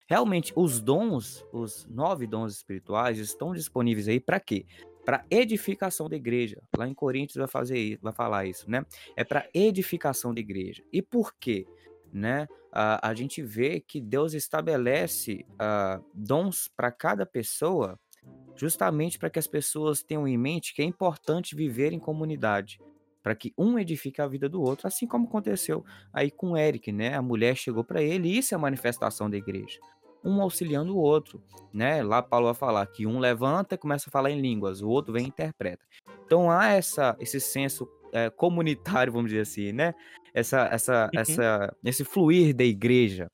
[0.08, 4.66] Realmente, os dons, os nove dons espirituais, estão disponíveis aí para quê?
[5.06, 6.62] para edificação da igreja.
[6.76, 8.84] Lá em Coríntios vai fazer isso, vai falar isso, né?
[9.16, 10.84] É para edificação da igreja.
[10.92, 11.68] E por quê?
[12.12, 12.48] Né?
[12.72, 18.00] A, a gente vê que Deus estabelece uh, dons para cada pessoa,
[18.56, 22.82] justamente para que as pessoas tenham em mente que é importante viver em comunidade,
[23.22, 27.16] para que um edifique a vida do outro, assim como aconteceu aí com Eric, né?
[27.16, 29.80] A mulher chegou para ele e isso é a manifestação da igreja
[30.26, 32.02] um auxiliando o outro, né?
[32.02, 35.14] Lá Paulo vai falar que um levanta e começa a falar em línguas, o outro
[35.14, 35.86] vem e interpreta.
[36.26, 39.94] Então há essa, esse senso é, comunitário, vamos dizer assim, né?
[40.34, 41.20] Essa, essa, uhum.
[41.22, 43.30] essa, esse fluir da igreja.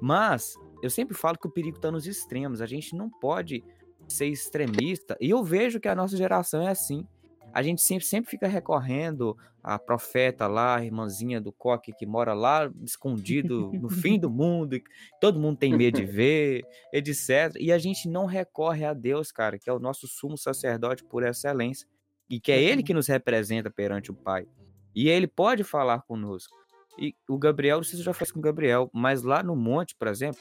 [0.00, 2.62] Mas eu sempre falo que o perigo está nos extremos.
[2.62, 3.64] A gente não pode
[4.06, 5.16] ser extremista.
[5.20, 7.04] E eu vejo que a nossa geração é assim
[7.52, 12.32] a gente sempre, sempre fica recorrendo a profeta lá, a irmãzinha do coque que mora
[12.32, 14.80] lá escondido no fim do mundo,
[15.20, 17.54] todo mundo tem medo de ver, etc.
[17.58, 21.22] E a gente não recorre a Deus, cara, que é o nosso sumo sacerdote por
[21.22, 21.86] excelência,
[22.30, 24.46] e que é ele que nos representa perante o Pai.
[24.94, 26.56] E ele pode falar conosco.
[26.98, 29.94] E o Gabriel, não sei se já falei com o Gabriel, mas lá no monte,
[29.94, 30.40] por exemplo,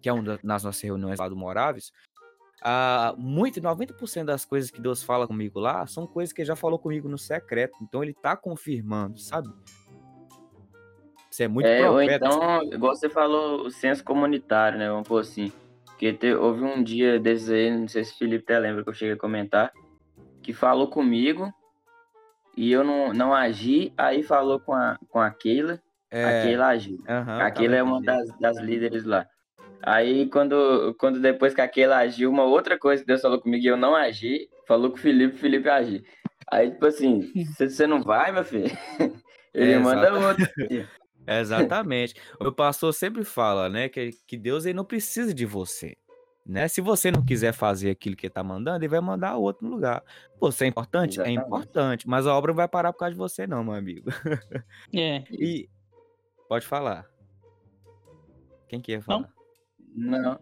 [0.00, 1.92] que é uma das nossas reuniões lá do Moráveis,
[2.62, 6.56] ah, muito, 90% das coisas que Deus fala comigo lá são coisas que ele já
[6.56, 7.78] falou comigo no secreto.
[7.82, 9.48] Então ele tá confirmando, sabe?
[11.30, 12.28] Isso é muito é, profeta.
[12.28, 14.88] Ou então, igual você falou, o senso comunitário, né?
[14.90, 15.52] Vamos pôr assim.
[15.86, 18.88] Porque te, houve um dia desses aí, não sei se o Felipe até lembra que
[18.88, 19.72] eu cheguei a comentar,
[20.42, 21.52] que falou comigo
[22.56, 26.66] e eu não, não agi, aí falou com a, com a Keila, é, a Keila
[26.66, 26.98] agiu.
[26.98, 29.26] Uhum, a Keila é uma das, das líderes lá.
[29.82, 33.68] Aí, quando, quando depois que aquele agiu, uma outra coisa que Deus falou comigo e
[33.68, 36.04] eu não agi, falou com o Felipe, o Felipe agir.
[36.50, 38.70] Aí, tipo assim, você não vai, meu filho?
[39.54, 40.46] Ele é, manda outro.
[41.26, 42.14] Exatamente.
[42.38, 45.96] O pastor sempre fala, né, que, que Deus ele não precisa de você.
[46.46, 46.66] Né?
[46.66, 49.74] Se você não quiser fazer aquilo que ele tá mandando, ele vai mandar outro no
[49.74, 50.02] lugar.
[50.40, 51.20] Você é importante?
[51.20, 51.38] É Exatamente.
[51.38, 54.10] É importante, mas a obra não vai parar por causa de você, não, meu amigo.
[54.94, 55.24] É.
[55.30, 55.68] E
[56.48, 57.06] pode falar.
[58.68, 59.20] Quem que ia falar?
[59.20, 59.39] Não.
[59.94, 60.38] Não.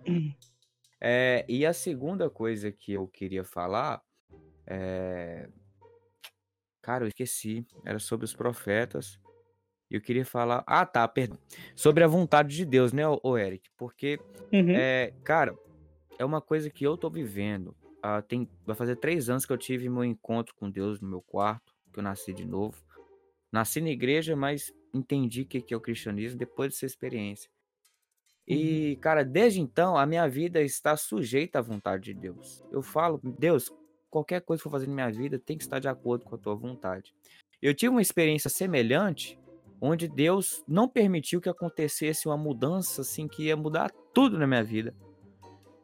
[1.00, 4.02] É, e a segunda coisa que eu queria falar
[4.66, 5.48] é.
[6.82, 7.66] Cara, eu esqueci.
[7.84, 9.18] Era sobre os profetas.
[9.90, 10.62] E eu queria falar.
[10.66, 11.38] Ah, tá, perdão.
[11.74, 13.70] Sobre a vontade de Deus, né, o Eric?
[13.76, 14.20] Porque,
[14.52, 14.70] uhum.
[14.70, 15.56] é, cara,
[16.18, 17.74] é uma coisa que eu tô vivendo.
[18.02, 21.22] Ah, tem, vai fazer três anos que eu tive meu encontro com Deus no meu
[21.22, 22.82] quarto, que eu nasci de novo.
[23.50, 27.50] Nasci na igreja, mas entendi o que é o cristianismo depois dessa experiência.
[28.48, 28.56] Uhum.
[28.56, 32.64] E, cara, desde então a minha vida está sujeita à vontade de Deus.
[32.70, 33.70] Eu falo, Deus,
[34.10, 36.38] qualquer coisa que for fazer na minha vida tem que estar de acordo com a
[36.38, 37.14] tua vontade.
[37.60, 39.38] Eu tive uma experiência semelhante,
[39.80, 44.64] onde Deus não permitiu que acontecesse uma mudança assim que ia mudar tudo na minha
[44.64, 44.94] vida.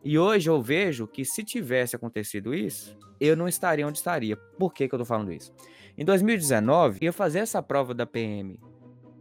[0.02, 4.36] E hoje eu vejo que se tivesse acontecido isso, eu não estaria onde estaria.
[4.36, 5.52] Por que, que eu tô falando isso?
[5.96, 8.58] Em 2019, eu ia fazer essa prova da PM.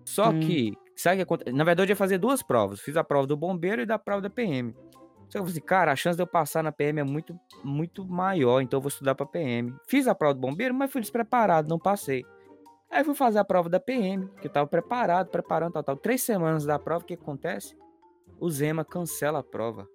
[0.03, 0.39] Só hum.
[0.41, 1.51] que Sabe que acontece?
[1.51, 2.79] Na verdade, eu ia fazer duas provas.
[2.79, 4.73] Fiz a prova do bombeiro e da prova da PM.
[5.29, 7.35] Só que eu falei assim, cara, a chance de eu passar na PM é muito,
[7.63, 9.73] muito maior, então eu vou estudar para PM.
[9.87, 12.23] Fiz a prova do bombeiro, mas fui despreparado, não passei.
[12.91, 15.97] Aí fui fazer a prova da PM, que eu tava preparado, preparando, tal, tal.
[15.97, 17.75] Três semanas da prova, o que acontece?
[18.39, 19.87] O Zema cancela a prova.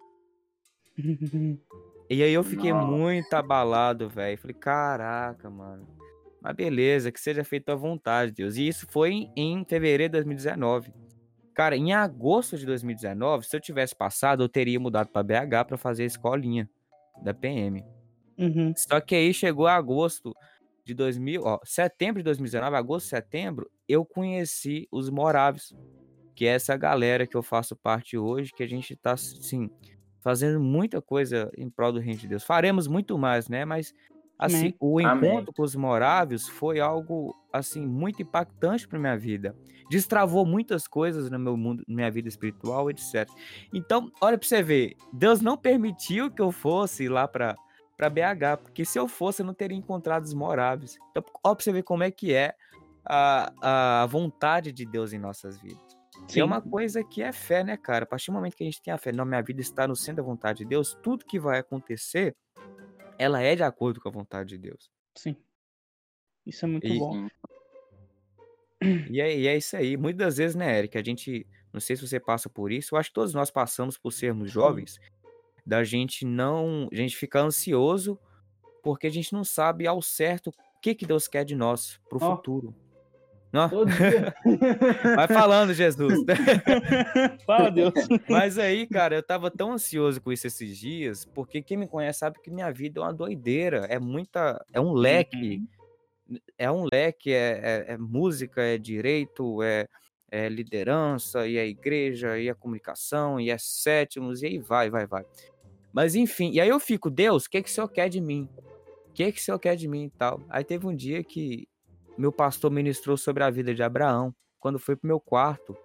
[2.10, 2.86] e aí eu fiquei Nossa.
[2.86, 4.36] muito abalado, velho.
[4.38, 5.97] Falei, caraca, mano.
[6.40, 8.56] Mas beleza, que seja feito à vontade, Deus.
[8.56, 10.92] E isso foi em, fevereiro de 2019.
[11.54, 15.76] Cara, em agosto de 2019, se eu tivesse passado, eu teria mudado para BH para
[15.76, 16.70] fazer a escolinha
[17.22, 17.84] da PM.
[18.38, 18.72] Uhum.
[18.76, 20.32] Só que aí chegou agosto
[20.84, 25.74] de 2000, ó, setembro de 2019, agosto, setembro, eu conheci os Moráveis,
[26.34, 29.68] que é essa galera que eu faço parte hoje, que a gente tá, assim,
[30.20, 32.44] fazendo muita coisa em prol do reino de Deus.
[32.44, 33.64] Faremos muito mais, né?
[33.64, 33.92] Mas
[34.38, 34.74] Assim, Amém.
[34.78, 35.44] o encontro Amém.
[35.56, 39.56] com os moráveis foi algo assim muito impactante para minha vida.
[39.90, 43.28] Destravou muitas coisas no meu mundo, na minha vida espiritual, etc.
[43.72, 47.56] Então, olha para você ver, Deus não permitiu que eu fosse lá para
[47.96, 50.96] para BH, porque se eu fosse eu não teria encontrado os moráveis.
[51.10, 52.54] Então, olha para você ver como é que é
[53.04, 55.98] a, a vontade de Deus em nossas vidas.
[56.28, 56.40] Sim.
[56.40, 58.04] é uma coisa que é fé, né, cara?
[58.04, 59.96] A partir do momento que a gente tem a fé, não, minha vida está no
[59.96, 62.36] centro da vontade de Deus, tudo que vai acontecer
[63.18, 64.90] ela é de acordo com a vontade de Deus.
[65.16, 65.36] Sim.
[66.46, 67.28] Isso é muito e, bom.
[69.10, 69.96] E é, e é, isso aí.
[69.96, 73.10] Muitas vezes, né, Eric, a gente, não sei se você passa por isso, eu acho
[73.10, 75.00] que todos nós passamos por sermos jovens,
[75.66, 78.16] da gente não, a gente ficar ansioso
[78.80, 82.18] porque a gente não sabe ao certo o que que Deus quer de nós pro
[82.22, 82.36] oh.
[82.36, 82.74] futuro.
[83.52, 83.68] Não?
[85.16, 86.18] Vai falando, Jesus.
[87.46, 87.92] Fala, Deus.
[88.28, 92.18] Mas aí, cara, eu tava tão ansioso com isso esses dias, porque quem me conhece
[92.20, 95.62] sabe que minha vida é uma doideira, é muita, é um leque,
[96.58, 99.86] é um leque, é, é- é música, é direito, é,
[100.30, 105.06] é liderança, e é igreja, e é comunicação, e é sétimos, e aí vai, vai,
[105.06, 105.24] vai.
[105.92, 108.48] Mas enfim, e aí eu fico, Deus, o que que o Senhor quer de mim?
[109.08, 110.40] O que que o Senhor quer de mim e tal?
[110.48, 111.67] Aí teve um dia que
[112.18, 115.76] meu pastor ministrou sobre a vida de Abraão, quando foi pro meu quarto,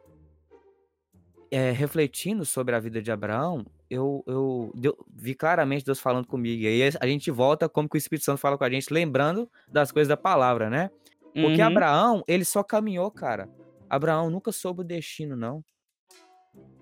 [1.52, 4.72] é, refletindo sobre a vida de Abraão, eu, eu
[5.08, 6.64] vi claramente Deus falando comigo.
[6.64, 9.48] E aí a gente volta como que o Espírito Santo fala com a gente, lembrando
[9.68, 10.90] das coisas da palavra, né?
[11.34, 11.68] Porque Uhum.
[11.68, 13.48] Abraão, ele só caminhou, cara.
[13.88, 15.64] Abraão nunca soube o destino, não.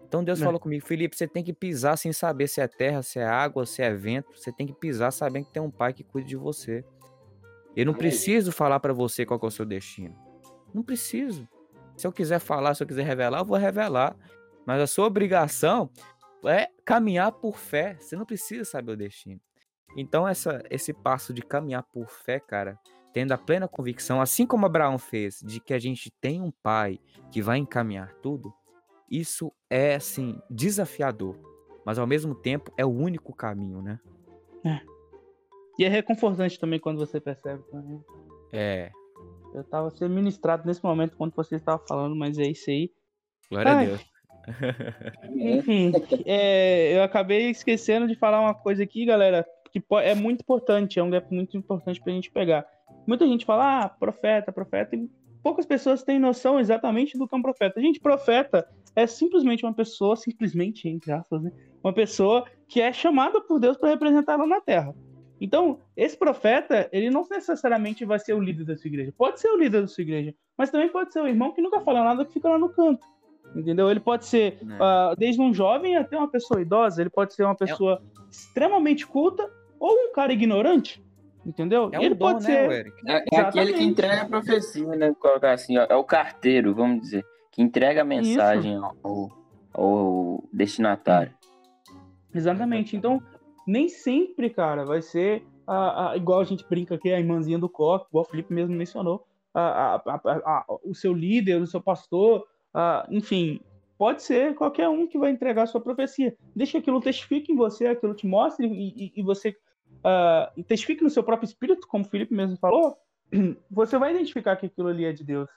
[0.08, 0.46] Então Deus É.
[0.46, 3.66] falou comigo, Felipe, você tem que pisar sem saber se é terra, se é água,
[3.66, 4.30] se é vento.
[4.38, 6.84] Você tem que pisar sabendo que tem um pai que cuida de você.
[7.76, 10.16] Eu não preciso falar pra você qual que é o seu destino.
[10.74, 11.48] Não preciso.
[11.96, 14.16] Se eu quiser falar, se eu quiser revelar, eu vou revelar.
[14.66, 15.90] Mas a sua obrigação
[16.46, 17.98] é caminhar por fé.
[18.00, 19.40] Você não precisa saber o destino.
[19.96, 22.80] Então, essa, esse passo de caminhar por fé, cara,
[23.14, 27.00] tendo a plena convicção, assim como Abraão fez, de que a gente tem um pai
[27.32, 28.54] que vai encaminhar tudo,
[29.10, 31.38] isso é, assim, desafiador.
[31.86, 34.00] Mas, ao mesmo tempo, é o único caminho, né?
[35.82, 37.64] E é reconfortante também quando você percebe.
[37.74, 38.00] né?
[38.54, 38.92] É.
[39.52, 42.92] Eu tava sendo ministrado nesse momento quando você estava falando, mas é isso aí.
[43.50, 43.86] Glória Ai.
[43.86, 44.06] a Deus.
[45.58, 45.92] Enfim,
[46.24, 51.04] é, eu acabei esquecendo de falar uma coisa aqui, galera, que é muito importante, é
[51.04, 52.64] um gap muito importante pra gente pegar.
[53.08, 55.10] Muita gente fala, ah, profeta, profeta, e
[55.42, 57.82] poucas pessoas têm noção exatamente do que é um profeta.
[57.82, 61.52] Gente, profeta é simplesmente uma pessoa, simplesmente, entre aspas, né?
[61.84, 64.94] Uma pessoa que é chamada por Deus para representar lá na Terra.
[65.42, 69.12] Então, esse profeta, ele não necessariamente vai ser o líder da sua igreja.
[69.18, 71.82] Pode ser o líder da sua igreja, mas também pode ser o irmão que nunca
[71.82, 73.04] fala nada, que fica lá no canto.
[73.56, 73.90] Entendeu?
[73.90, 77.56] Ele pode ser ah, desde um jovem até uma pessoa idosa, ele pode ser uma
[77.56, 81.04] pessoa extremamente culta ou um cara ignorante.
[81.44, 81.90] Entendeu?
[81.92, 82.72] É um ele dom, pode né, ser.
[82.72, 82.96] Eric?
[83.10, 85.12] É, é aquele que entrega a profecia, né?
[85.20, 89.32] Colocar assim, ó, é o carteiro, vamos dizer, que entrega a mensagem ao, ao-
[89.74, 91.34] ao destinatário.
[92.34, 92.96] Exatamente.
[92.96, 93.20] Então,
[93.68, 97.70] nem sempre, cara, vai ser a, a- igual a gente brinca aqui, a irmãzinha do
[97.70, 102.46] coque, igual o Felipe mesmo mencionou, a- o seu líder, o seu pastor,
[103.10, 103.60] enfim,
[103.98, 106.36] pode ser qualquer um que vai entregar a sua profecia.
[106.56, 109.56] Deixa que aquilo testifique em você, aquilo te mostre e, e- e você
[110.68, 112.98] testifique no seu próprio espírito, como o Felipe mesmo falou,
[113.70, 115.50] você vai identificar que aquilo ali é de Deus,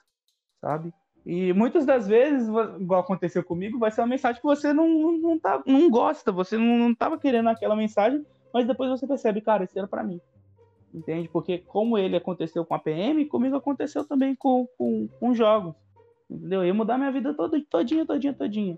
[0.61, 0.93] sabe?
[1.25, 2.47] E muitas das vezes,
[2.79, 6.55] igual aconteceu comigo, vai ser uma mensagem que você não, não, tá, não gosta, você
[6.55, 8.23] não, não tava querendo aquela mensagem,
[8.53, 10.21] mas depois você percebe, cara, isso era pra mim.
[10.93, 11.27] Entende?
[11.27, 15.73] Porque como ele aconteceu com a PM, comigo aconteceu também com, com, com jogos.
[16.29, 16.61] Entendeu?
[16.61, 18.77] Eu ia mudar minha vida toda, todinha, todinha, todinha.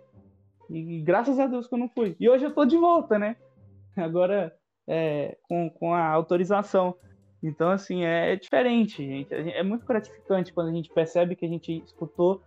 [0.69, 2.15] E graças a Deus que eu não fui.
[2.19, 3.35] E hoje eu tô de volta, né?
[3.95, 4.55] Agora,
[4.87, 6.95] é, com, com a autorização.
[7.41, 9.33] Então, assim, é diferente, gente.
[9.33, 12.41] É muito gratificante quando a gente percebe que a gente escutou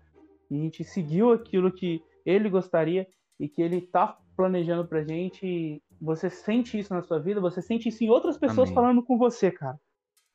[0.51, 3.07] e a gente seguiu aquilo que ele gostaria
[3.39, 5.83] e que ele tá planejando pra gente.
[6.01, 8.75] Você sente isso na sua vida, você sente isso em outras pessoas Amém.
[8.75, 9.79] falando com você, cara.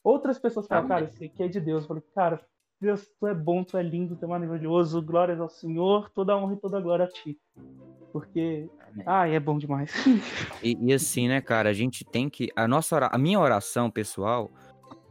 [0.03, 0.89] Outras pessoas falam, Amém.
[0.89, 1.83] cara, isso aqui é de Deus.
[1.83, 2.47] Eu falo, cara,
[2.79, 6.53] Deus, tu é bom, tu é lindo, tu é maravilhoso, glórias ao Senhor, toda honra
[6.53, 7.37] e toda glória a ti.
[8.11, 8.69] Porque,
[9.05, 9.91] ai, é bom demais.
[10.63, 12.49] E, e assim, né, cara, a gente tem que.
[12.55, 14.49] A nossa a minha oração pessoal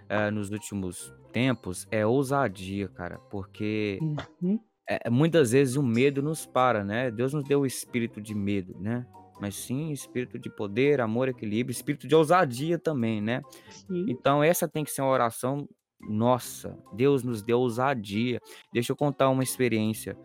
[0.09, 3.19] eh, nos últimos tempos é ousadia, cara.
[3.31, 3.99] Porque
[4.41, 4.59] Uhum.
[4.89, 7.11] é, muitas vezes o medo nos para, né?
[7.11, 9.07] Deus nos deu o espírito de medo, né?
[9.41, 13.43] Mas sim espírito de poder, amor, equilíbrio, espírito de ousadia também, né?
[13.69, 14.07] Sim.
[14.09, 15.69] Então essa tem que ser uma oração
[16.09, 16.79] nossa.
[16.93, 18.41] Deus nos deu ousadia.
[18.73, 20.17] Deixa eu contar uma experiência,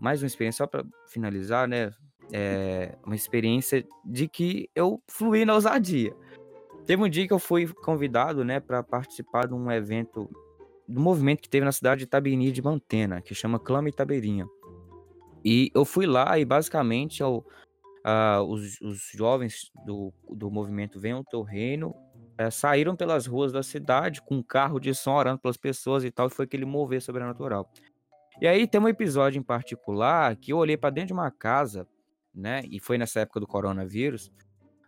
[0.00, 1.92] mais uma experiência só para finalizar, né?
[2.32, 6.14] É uma experiência de que eu fluí na ousadia.
[6.84, 10.28] Teve um dia que eu fui convidado, né, para participar de um evento
[10.86, 14.48] do movimento que teve na cidade de Itabini de Mantena, que chama Clama Itabeirinha.
[15.44, 17.44] E eu fui lá e basicamente eu,
[18.02, 21.94] ah, os, os jovens do, do movimento Venham Teu Reino
[22.38, 26.10] eh, saíram pelas ruas da cidade com um carro de som orando pelas pessoas e
[26.10, 27.70] tal, e foi aquele mover sobrenatural.
[28.40, 31.88] E aí tem um episódio em particular que eu olhei para dentro de uma casa,
[32.32, 32.62] né?
[32.70, 34.30] E foi nessa época do coronavírus.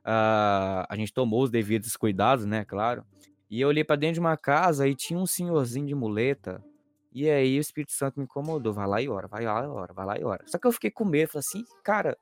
[0.04, 2.64] ah, a gente tomou os devidos cuidados, né?
[2.64, 3.04] Claro.
[3.50, 6.64] E eu olhei para dentro de uma casa e tinha um senhorzinho de muleta.
[7.12, 8.72] E aí o Espírito Santo me incomodou.
[8.72, 10.44] Vai lá e ora, vai lá e ora, vai lá e ora.
[10.46, 12.16] Só que eu fiquei com medo, falei assim, cara.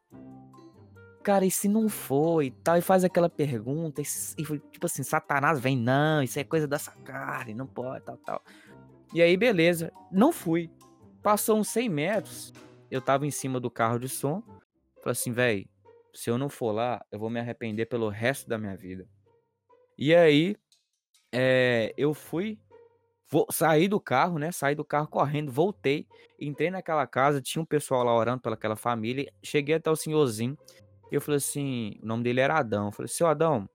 [1.28, 2.78] Cara, e se não for e tal?
[2.78, 4.04] E faz aquela pergunta, e,
[4.38, 8.16] e foi tipo assim, Satanás vem, não, isso é coisa dessa carne, não pode, tal,
[8.16, 8.42] tal.
[9.12, 9.92] E aí, beleza.
[10.10, 10.70] Não fui.
[11.22, 12.52] Passou uns 100 metros,
[12.90, 14.42] eu tava em cima do carro de som.
[15.02, 15.68] Falei assim, velho,
[16.14, 19.06] se eu não for lá, eu vou me arrepender pelo resto da minha vida.
[19.98, 20.56] E aí,
[21.30, 22.58] é, eu fui,
[23.30, 24.50] vou, saí do carro, né?
[24.50, 26.06] Saí do carro correndo, voltei,
[26.40, 29.30] entrei naquela casa, tinha um pessoal lá orando pelaquela família.
[29.42, 30.56] Cheguei até o senhorzinho.
[31.11, 32.86] E eu falei assim, o nome dele era Adão.
[32.86, 33.68] Eu falei, seu Adão,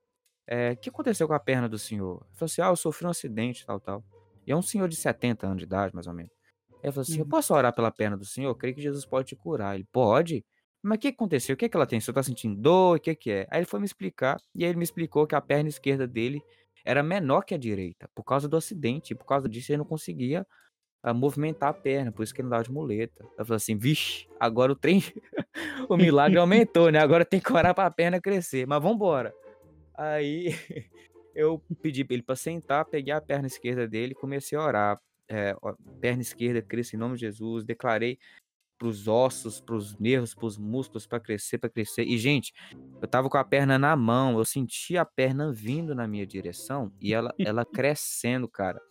[0.47, 2.25] é, o que aconteceu com a perna do senhor?
[2.27, 4.03] Ele falou assim, ah, eu sofri um acidente, tal, tal.
[4.45, 6.31] E é um senhor de 70 anos de idade, mais ou menos.
[6.83, 8.49] Ele falou assim: Eu posso orar pela perna do senhor?
[8.49, 9.75] Eu creio que Jesus pode te curar.
[9.75, 10.45] Ele pode?
[10.81, 11.53] Mas o que aconteceu?
[11.53, 11.99] O que, é que ela tem?
[11.99, 12.97] O senhor tá sentindo dor?
[12.97, 13.47] O que, que é?
[13.49, 16.41] Aí ele foi me explicar, e aí ele me explicou que a perna esquerda dele
[16.83, 19.13] era menor que a direita, por causa do acidente.
[19.13, 20.45] E por causa disso ele não conseguia
[21.05, 23.23] uh, movimentar a perna, por isso que ele não dava de muleta.
[23.37, 25.01] Eu falei assim: vixe, agora o trem.
[25.89, 26.99] o milagre aumentou, né?
[26.99, 28.65] Agora tem que orar pra perna crescer.
[28.65, 29.33] Mas vambora.
[29.95, 30.49] Aí
[31.35, 34.99] eu pedi pra ele pra sentar, peguei a perna esquerda dele e comecei a orar
[35.29, 35.55] é,
[35.99, 38.19] perna esquerda cresça em nome de Jesus, declarei
[38.77, 42.03] para os ossos, para os nervos, para os músculos, para crescer, para crescer.
[42.03, 42.53] E, gente,
[43.01, 46.91] eu tava com a perna na mão, eu senti a perna vindo na minha direção
[46.99, 48.81] e ela, ela crescendo, cara.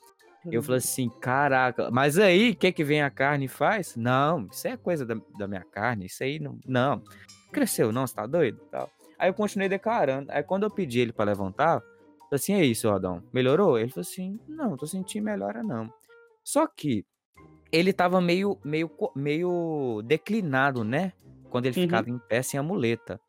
[0.51, 3.95] Eu falei assim, caraca, mas aí, o que que vem a carne e faz?
[3.97, 7.03] Não, isso é coisa da, da minha carne, isso aí não, não.
[7.53, 8.59] Cresceu, não, você tá doido?
[8.71, 8.91] Tal.
[9.19, 10.33] Aí eu continuei declarando.
[10.33, 11.81] Aí quando eu pedi ele para levantar,
[12.31, 13.79] eu assim, é isso, Adão, melhorou?
[13.79, 15.93] Ele falou assim, não, tô sentindo melhora não.
[16.43, 17.05] Só que
[17.71, 21.13] ele tava meio, meio, meio declinado, né?
[21.51, 21.85] Quando ele uhum.
[21.85, 23.21] ficava em pé sem a muleta.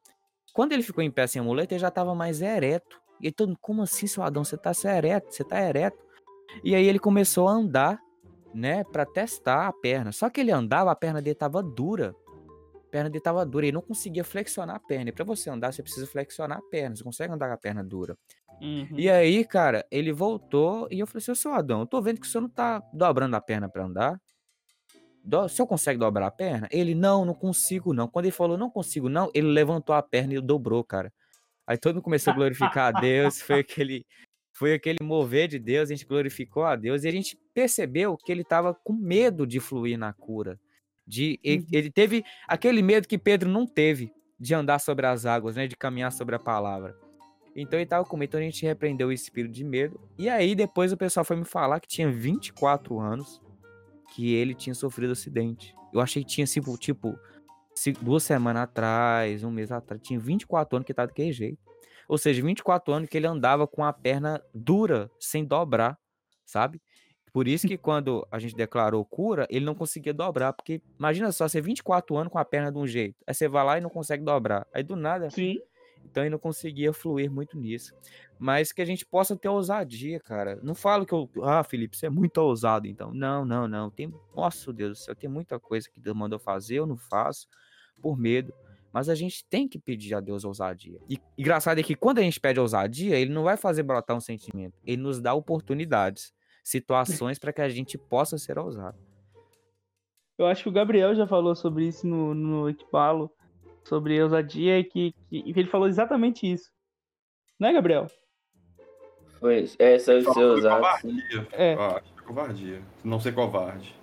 [0.54, 3.02] Quando ele ficou em pé sem a muleta, ele já tava mais ereto.
[3.22, 4.44] E todo como assim, seu Adão?
[4.44, 5.34] Você tá ereto?
[5.34, 6.03] Você tá ereto?
[6.64, 8.00] E aí ele começou a andar,
[8.54, 8.84] né?
[8.84, 10.12] Pra testar a perna.
[10.12, 12.16] Só que ele andava, a perna dele tava dura.
[12.76, 13.66] A perna dele tava dura.
[13.66, 15.10] Ele não conseguia flexionar a perna.
[15.10, 16.96] E pra você andar, você precisa flexionar a perna.
[16.96, 18.18] Você consegue andar com a perna dura.
[18.62, 18.98] Uhum.
[18.98, 22.28] E aí, cara, ele voltou e eu falei assim, seu Adão, eu tô vendo que
[22.28, 24.22] o senhor não tá dobrando a perna para andar.
[25.24, 26.68] Do, o senhor consegue dobrar a perna?
[26.72, 28.08] Ele, não, não consigo não.
[28.08, 31.12] Quando ele falou, não consigo não, ele levantou a perna e dobrou, cara.
[31.66, 34.06] Aí todo mundo começou a glorificar a Deus, foi aquele,
[34.64, 38.32] foi aquele mover de Deus, a gente glorificou a Deus e a gente percebeu que
[38.32, 40.58] ele estava com medo de fluir na cura.
[41.06, 41.68] De, ele, uhum.
[41.74, 45.76] ele teve aquele medo que Pedro não teve de andar sobre as águas, né, de
[45.76, 46.98] caminhar sobre a palavra.
[47.54, 50.00] Então ele tava com medo, então a gente repreendeu o espírito de medo.
[50.18, 53.42] E aí depois o pessoal foi me falar que tinha 24 anos
[54.16, 55.76] que ele tinha sofrido acidente.
[55.94, 57.20] Eu achei que tinha tipo, tipo
[58.02, 61.73] duas semanas atrás, um mês atrás, tinha 24 anos que tava daquele jeito.
[62.08, 65.98] Ou seja, 24 anos que ele andava com a perna dura, sem dobrar,
[66.46, 66.82] sabe?
[67.32, 71.48] Por isso que quando a gente declarou cura, ele não conseguia dobrar, porque imagina só,
[71.48, 73.90] você 24 anos com a perna de um jeito, aí você vai lá e não
[73.90, 74.68] consegue dobrar.
[74.72, 75.58] Aí do nada, Sim.
[76.06, 77.94] Então eu não conseguia fluir muito nisso.
[78.38, 80.60] Mas que a gente possa ter ousadia, cara.
[80.62, 81.30] Não falo que eu.
[81.42, 83.14] Ah, Felipe, você é muito ousado, então.
[83.14, 83.90] Não, não, não.
[83.90, 84.14] Tem.
[84.36, 87.48] Nossa, Deus do céu, tem muita coisa que Deus mandou fazer, eu não faço,
[88.02, 88.54] por medo.
[88.94, 91.00] Mas a gente tem que pedir a Deus ousadia.
[91.10, 94.22] E engraçado é que quando a gente pede ousadia, ele não vai fazer brotar um
[94.22, 94.80] sentimento.
[94.86, 96.32] Ele nos dá oportunidades,
[96.64, 98.98] situações para que a gente possa ser ousado.
[100.38, 103.32] Eu acho que o Gabriel já falou sobre isso no, no Equipalo
[103.84, 106.72] sobre ousadia e que, que, ele falou exatamente isso.
[107.60, 108.08] Né, Gabriel?
[109.40, 110.82] Foi, é, sobre ser ousado.
[110.82, 111.48] Covardia.
[111.52, 111.74] É.
[111.74, 112.82] Ah, covardia.
[113.04, 113.94] Não ser covarde.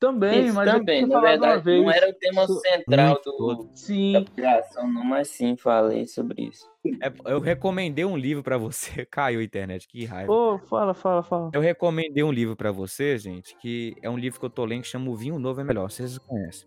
[0.00, 4.14] Também, Isso, mas também, na verdade, vez, não era o tema central do, sim.
[4.14, 6.66] da criação, não, mas sim falei sobre isso.
[7.02, 9.04] É, eu recomendei um livro para você.
[9.12, 10.32] Caiu a internet, que raiva.
[10.32, 11.50] Ô, oh, fala, fala, fala.
[11.52, 14.80] Eu recomendei um livro para você, gente, que é um livro que eu tô lendo
[14.80, 15.90] que chama O Vinho Novo é Melhor.
[15.90, 16.66] Vocês conhecem.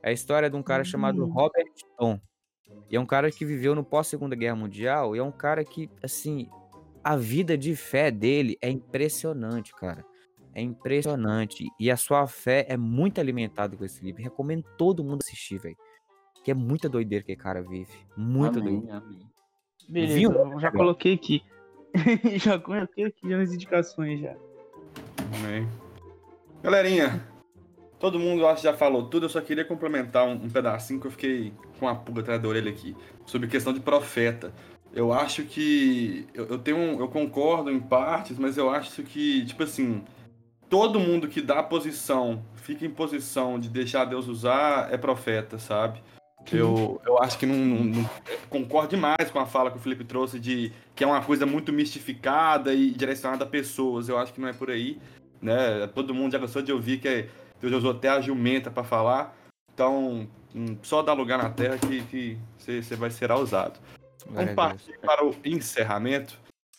[0.00, 1.32] É a história de um cara chamado Hum.
[1.32, 2.20] Robert Tom.
[2.88, 5.90] E é um cara que viveu no pós-Segunda Guerra Mundial e é um cara que,
[6.00, 6.48] assim,
[7.02, 10.04] a vida de fé dele é impressionante, cara.
[10.54, 11.66] É impressionante.
[11.78, 14.22] E a sua fé é muito alimentada com esse livro.
[14.22, 15.76] Recomendo todo mundo assistir, velho.
[16.44, 17.92] Que é muita doideira que o cara vive.
[18.16, 18.96] Muita Amém, doideira.
[18.98, 19.20] amém.
[19.88, 20.32] Beleza, Viu?
[20.32, 21.42] eu já coloquei aqui.
[22.38, 24.34] já coloquei aqui nas indicações já.
[25.34, 25.68] Amém.
[26.62, 27.22] Galerinha,
[27.98, 31.06] todo mundo acho que já falou tudo, eu só queria complementar um, um pedacinho que
[31.06, 34.52] eu fiquei com a pulga atrás da orelha aqui, sobre questão de profeta.
[34.92, 36.26] Eu acho que.
[36.34, 36.76] Eu, eu tenho.
[36.78, 40.02] um- eu concordo em partes, mas eu acho que, tipo assim.
[40.68, 46.02] Todo mundo que dá posição, fica em posição de deixar Deus usar, é profeta, sabe?
[46.52, 48.10] Eu, eu acho que não, não- não-
[48.48, 51.72] concordo demais com a fala que o Felipe trouxe de que é uma coisa muito
[51.72, 54.08] mistificada e direcionada a pessoas.
[54.08, 54.98] Eu acho que não é por aí,
[55.42, 55.86] né?
[55.94, 57.28] Todo mundo já cansou de ouvir que
[57.60, 59.36] Deus usou até a jumenta para falar.
[59.74, 63.78] Então, hum, só dá lugar na terra que, você, vai ser usado.
[64.26, 66.38] Vamos partir para o encerramento.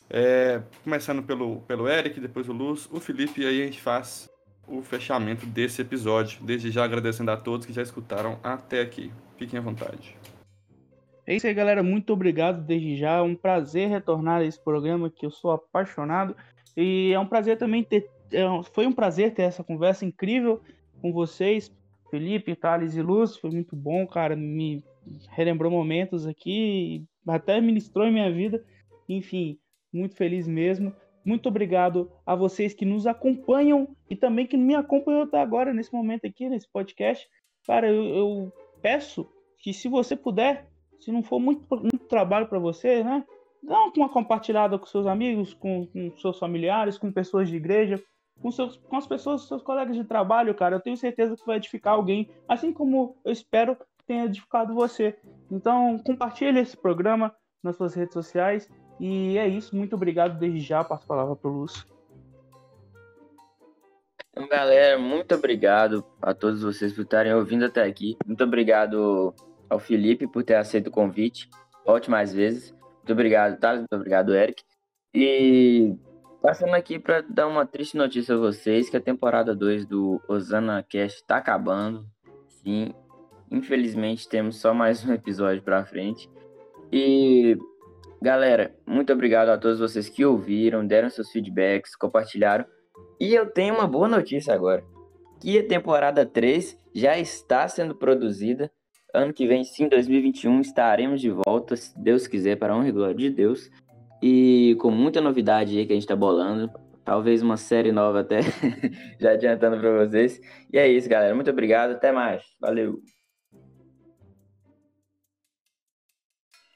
[0.10, 4.28] É, começando pelo, pelo Eric, depois o Luz, o Felipe, e aí a gente faz
[4.68, 6.42] o fechamento desse episódio.
[6.44, 9.12] Desde já agradecendo a todos que já escutaram até aqui.
[9.38, 10.16] Fiquem à vontade.
[11.26, 11.84] É isso aí, galera.
[11.84, 13.18] Muito obrigado desde já.
[13.18, 16.36] É um prazer retornar a esse programa que eu sou apaixonado.
[16.76, 18.10] E é um prazer também ter.
[18.32, 18.44] É,
[18.74, 20.62] foi um prazer ter essa conversa incrível
[21.02, 21.72] com vocês,
[22.10, 23.38] Felipe, Thales e Luz.
[23.38, 24.36] Foi muito bom, cara.
[24.36, 24.84] Me
[25.30, 28.64] relembrou momentos aqui, até ministrou em minha vida.
[29.08, 29.58] Enfim,
[29.92, 30.94] muito feliz mesmo.
[31.24, 35.94] Muito obrigado a vocês que nos acompanham e também que me acompanham até agora, nesse
[35.94, 37.28] momento aqui, nesse podcast.
[37.66, 40.68] Cara, eu, eu peço que se você puder,
[41.00, 43.24] se não for muito, muito trabalho para você, né?
[43.62, 48.02] Dá uma compartilhada com seus amigos, com, com, seus familiares, com pessoas de igreja,
[48.42, 50.78] com, seus, com as pessoas, seus colegas de trabalho, cara.
[50.78, 55.18] Eu tenho certeza que vai edificar alguém, assim como eu espero que tenha edificado você.
[55.52, 58.70] Então, compartilhe esse programa nas suas redes sociais.
[59.00, 59.76] E é isso.
[59.76, 60.84] Muito obrigado desde já.
[60.84, 61.86] Passo a palavra para o Lúcio.
[64.32, 68.18] Então, galera, muito obrigado a todos vocês por estarem ouvindo até aqui.
[68.26, 69.34] Muito obrigado
[69.70, 71.50] ao Felipe por ter aceito o convite.
[71.86, 72.72] Volte mais vezes.
[72.98, 73.80] Muito obrigado, Thales.
[73.80, 74.64] Muito obrigado, Eric.
[75.14, 75.96] E
[76.42, 80.84] passando aqui para dar uma triste notícia a vocês, que a temporada 2 do Osana
[80.88, 82.06] Cast está acabando.
[82.48, 82.94] Sim,
[83.50, 86.30] infelizmente temos só mais um episódio para frente.
[86.92, 87.58] E
[88.22, 92.66] galera, muito obrigado a todos vocês que ouviram, deram seus feedbacks, compartilharam.
[93.20, 94.84] E eu tenho uma boa notícia agora.
[95.42, 98.72] Que a temporada 3 já está sendo produzida
[99.14, 102.92] Ano que vem, sim, 2021, estaremos de volta, se Deus quiser, para a honra e
[102.92, 103.70] glória de Deus.
[104.22, 106.72] E com muita novidade aí que a gente está bolando.
[107.04, 108.42] Talvez uma série nova até,
[109.20, 110.40] já adiantando para vocês.
[110.72, 111.34] E é isso, galera.
[111.34, 111.92] Muito obrigado.
[111.92, 112.44] Até mais.
[112.60, 113.00] Valeu.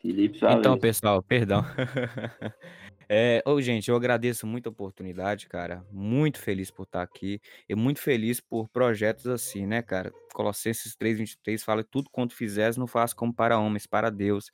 [0.04, 1.64] Felipe, Então, pessoal, perdão.
[3.16, 5.86] É, oh, gente, eu agradeço muito a oportunidade, cara.
[5.91, 7.39] Muito feliz por estar aqui.
[7.68, 10.12] E muito feliz por projetos assim, né, cara?
[10.34, 14.51] Colossenses 3,23 fala: tudo quanto fizeres, não faz como para homens, para Deus.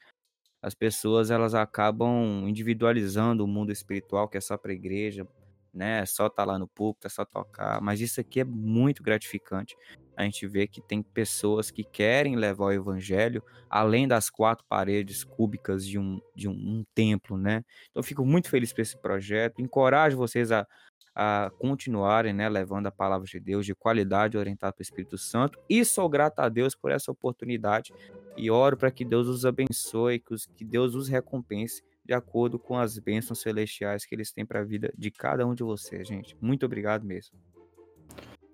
[0.62, 5.26] As pessoas elas acabam individualizando o mundo espiritual, que é só para a igreja,
[5.74, 6.00] né?
[6.00, 7.80] É só estar tá lá no púlpito, é só tocar.
[7.82, 9.76] Mas isso aqui é muito gratificante
[10.20, 15.24] a gente vê que tem pessoas que querem levar o evangelho além das quatro paredes
[15.24, 17.64] cúbicas de um, de um, um templo, né?
[17.90, 20.68] Então, fico muito feliz por esse projeto, encorajo vocês a,
[21.16, 25.86] a continuarem, né, levando a palavra de Deus de qualidade orientada pelo Espírito Santo, e
[25.86, 27.94] sou grato a Deus por essa oportunidade,
[28.36, 32.60] e oro para que Deus os abençoe, que, os, que Deus os recompense de acordo
[32.60, 36.06] com as bênçãos celestiais que eles têm para a vida de cada um de vocês,
[36.06, 36.36] gente.
[36.42, 37.38] Muito obrigado mesmo.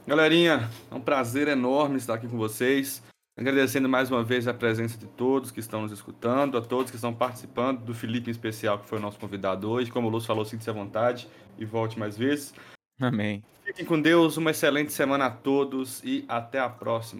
[0.07, 3.01] Galerinha, é um prazer enorme estar aqui com vocês.
[3.35, 6.95] Agradecendo mais uma vez a presença de todos que estão nos escutando, a todos que
[6.95, 9.91] estão participando, do Felipe em especial, que foi o nosso convidado hoje.
[9.91, 11.27] Como o Lúcio falou, sinta-se à vontade
[11.57, 12.53] e volte mais vezes.
[13.01, 13.43] Amém.
[13.63, 17.19] Fiquem com Deus, uma excelente semana a todos e até a próxima.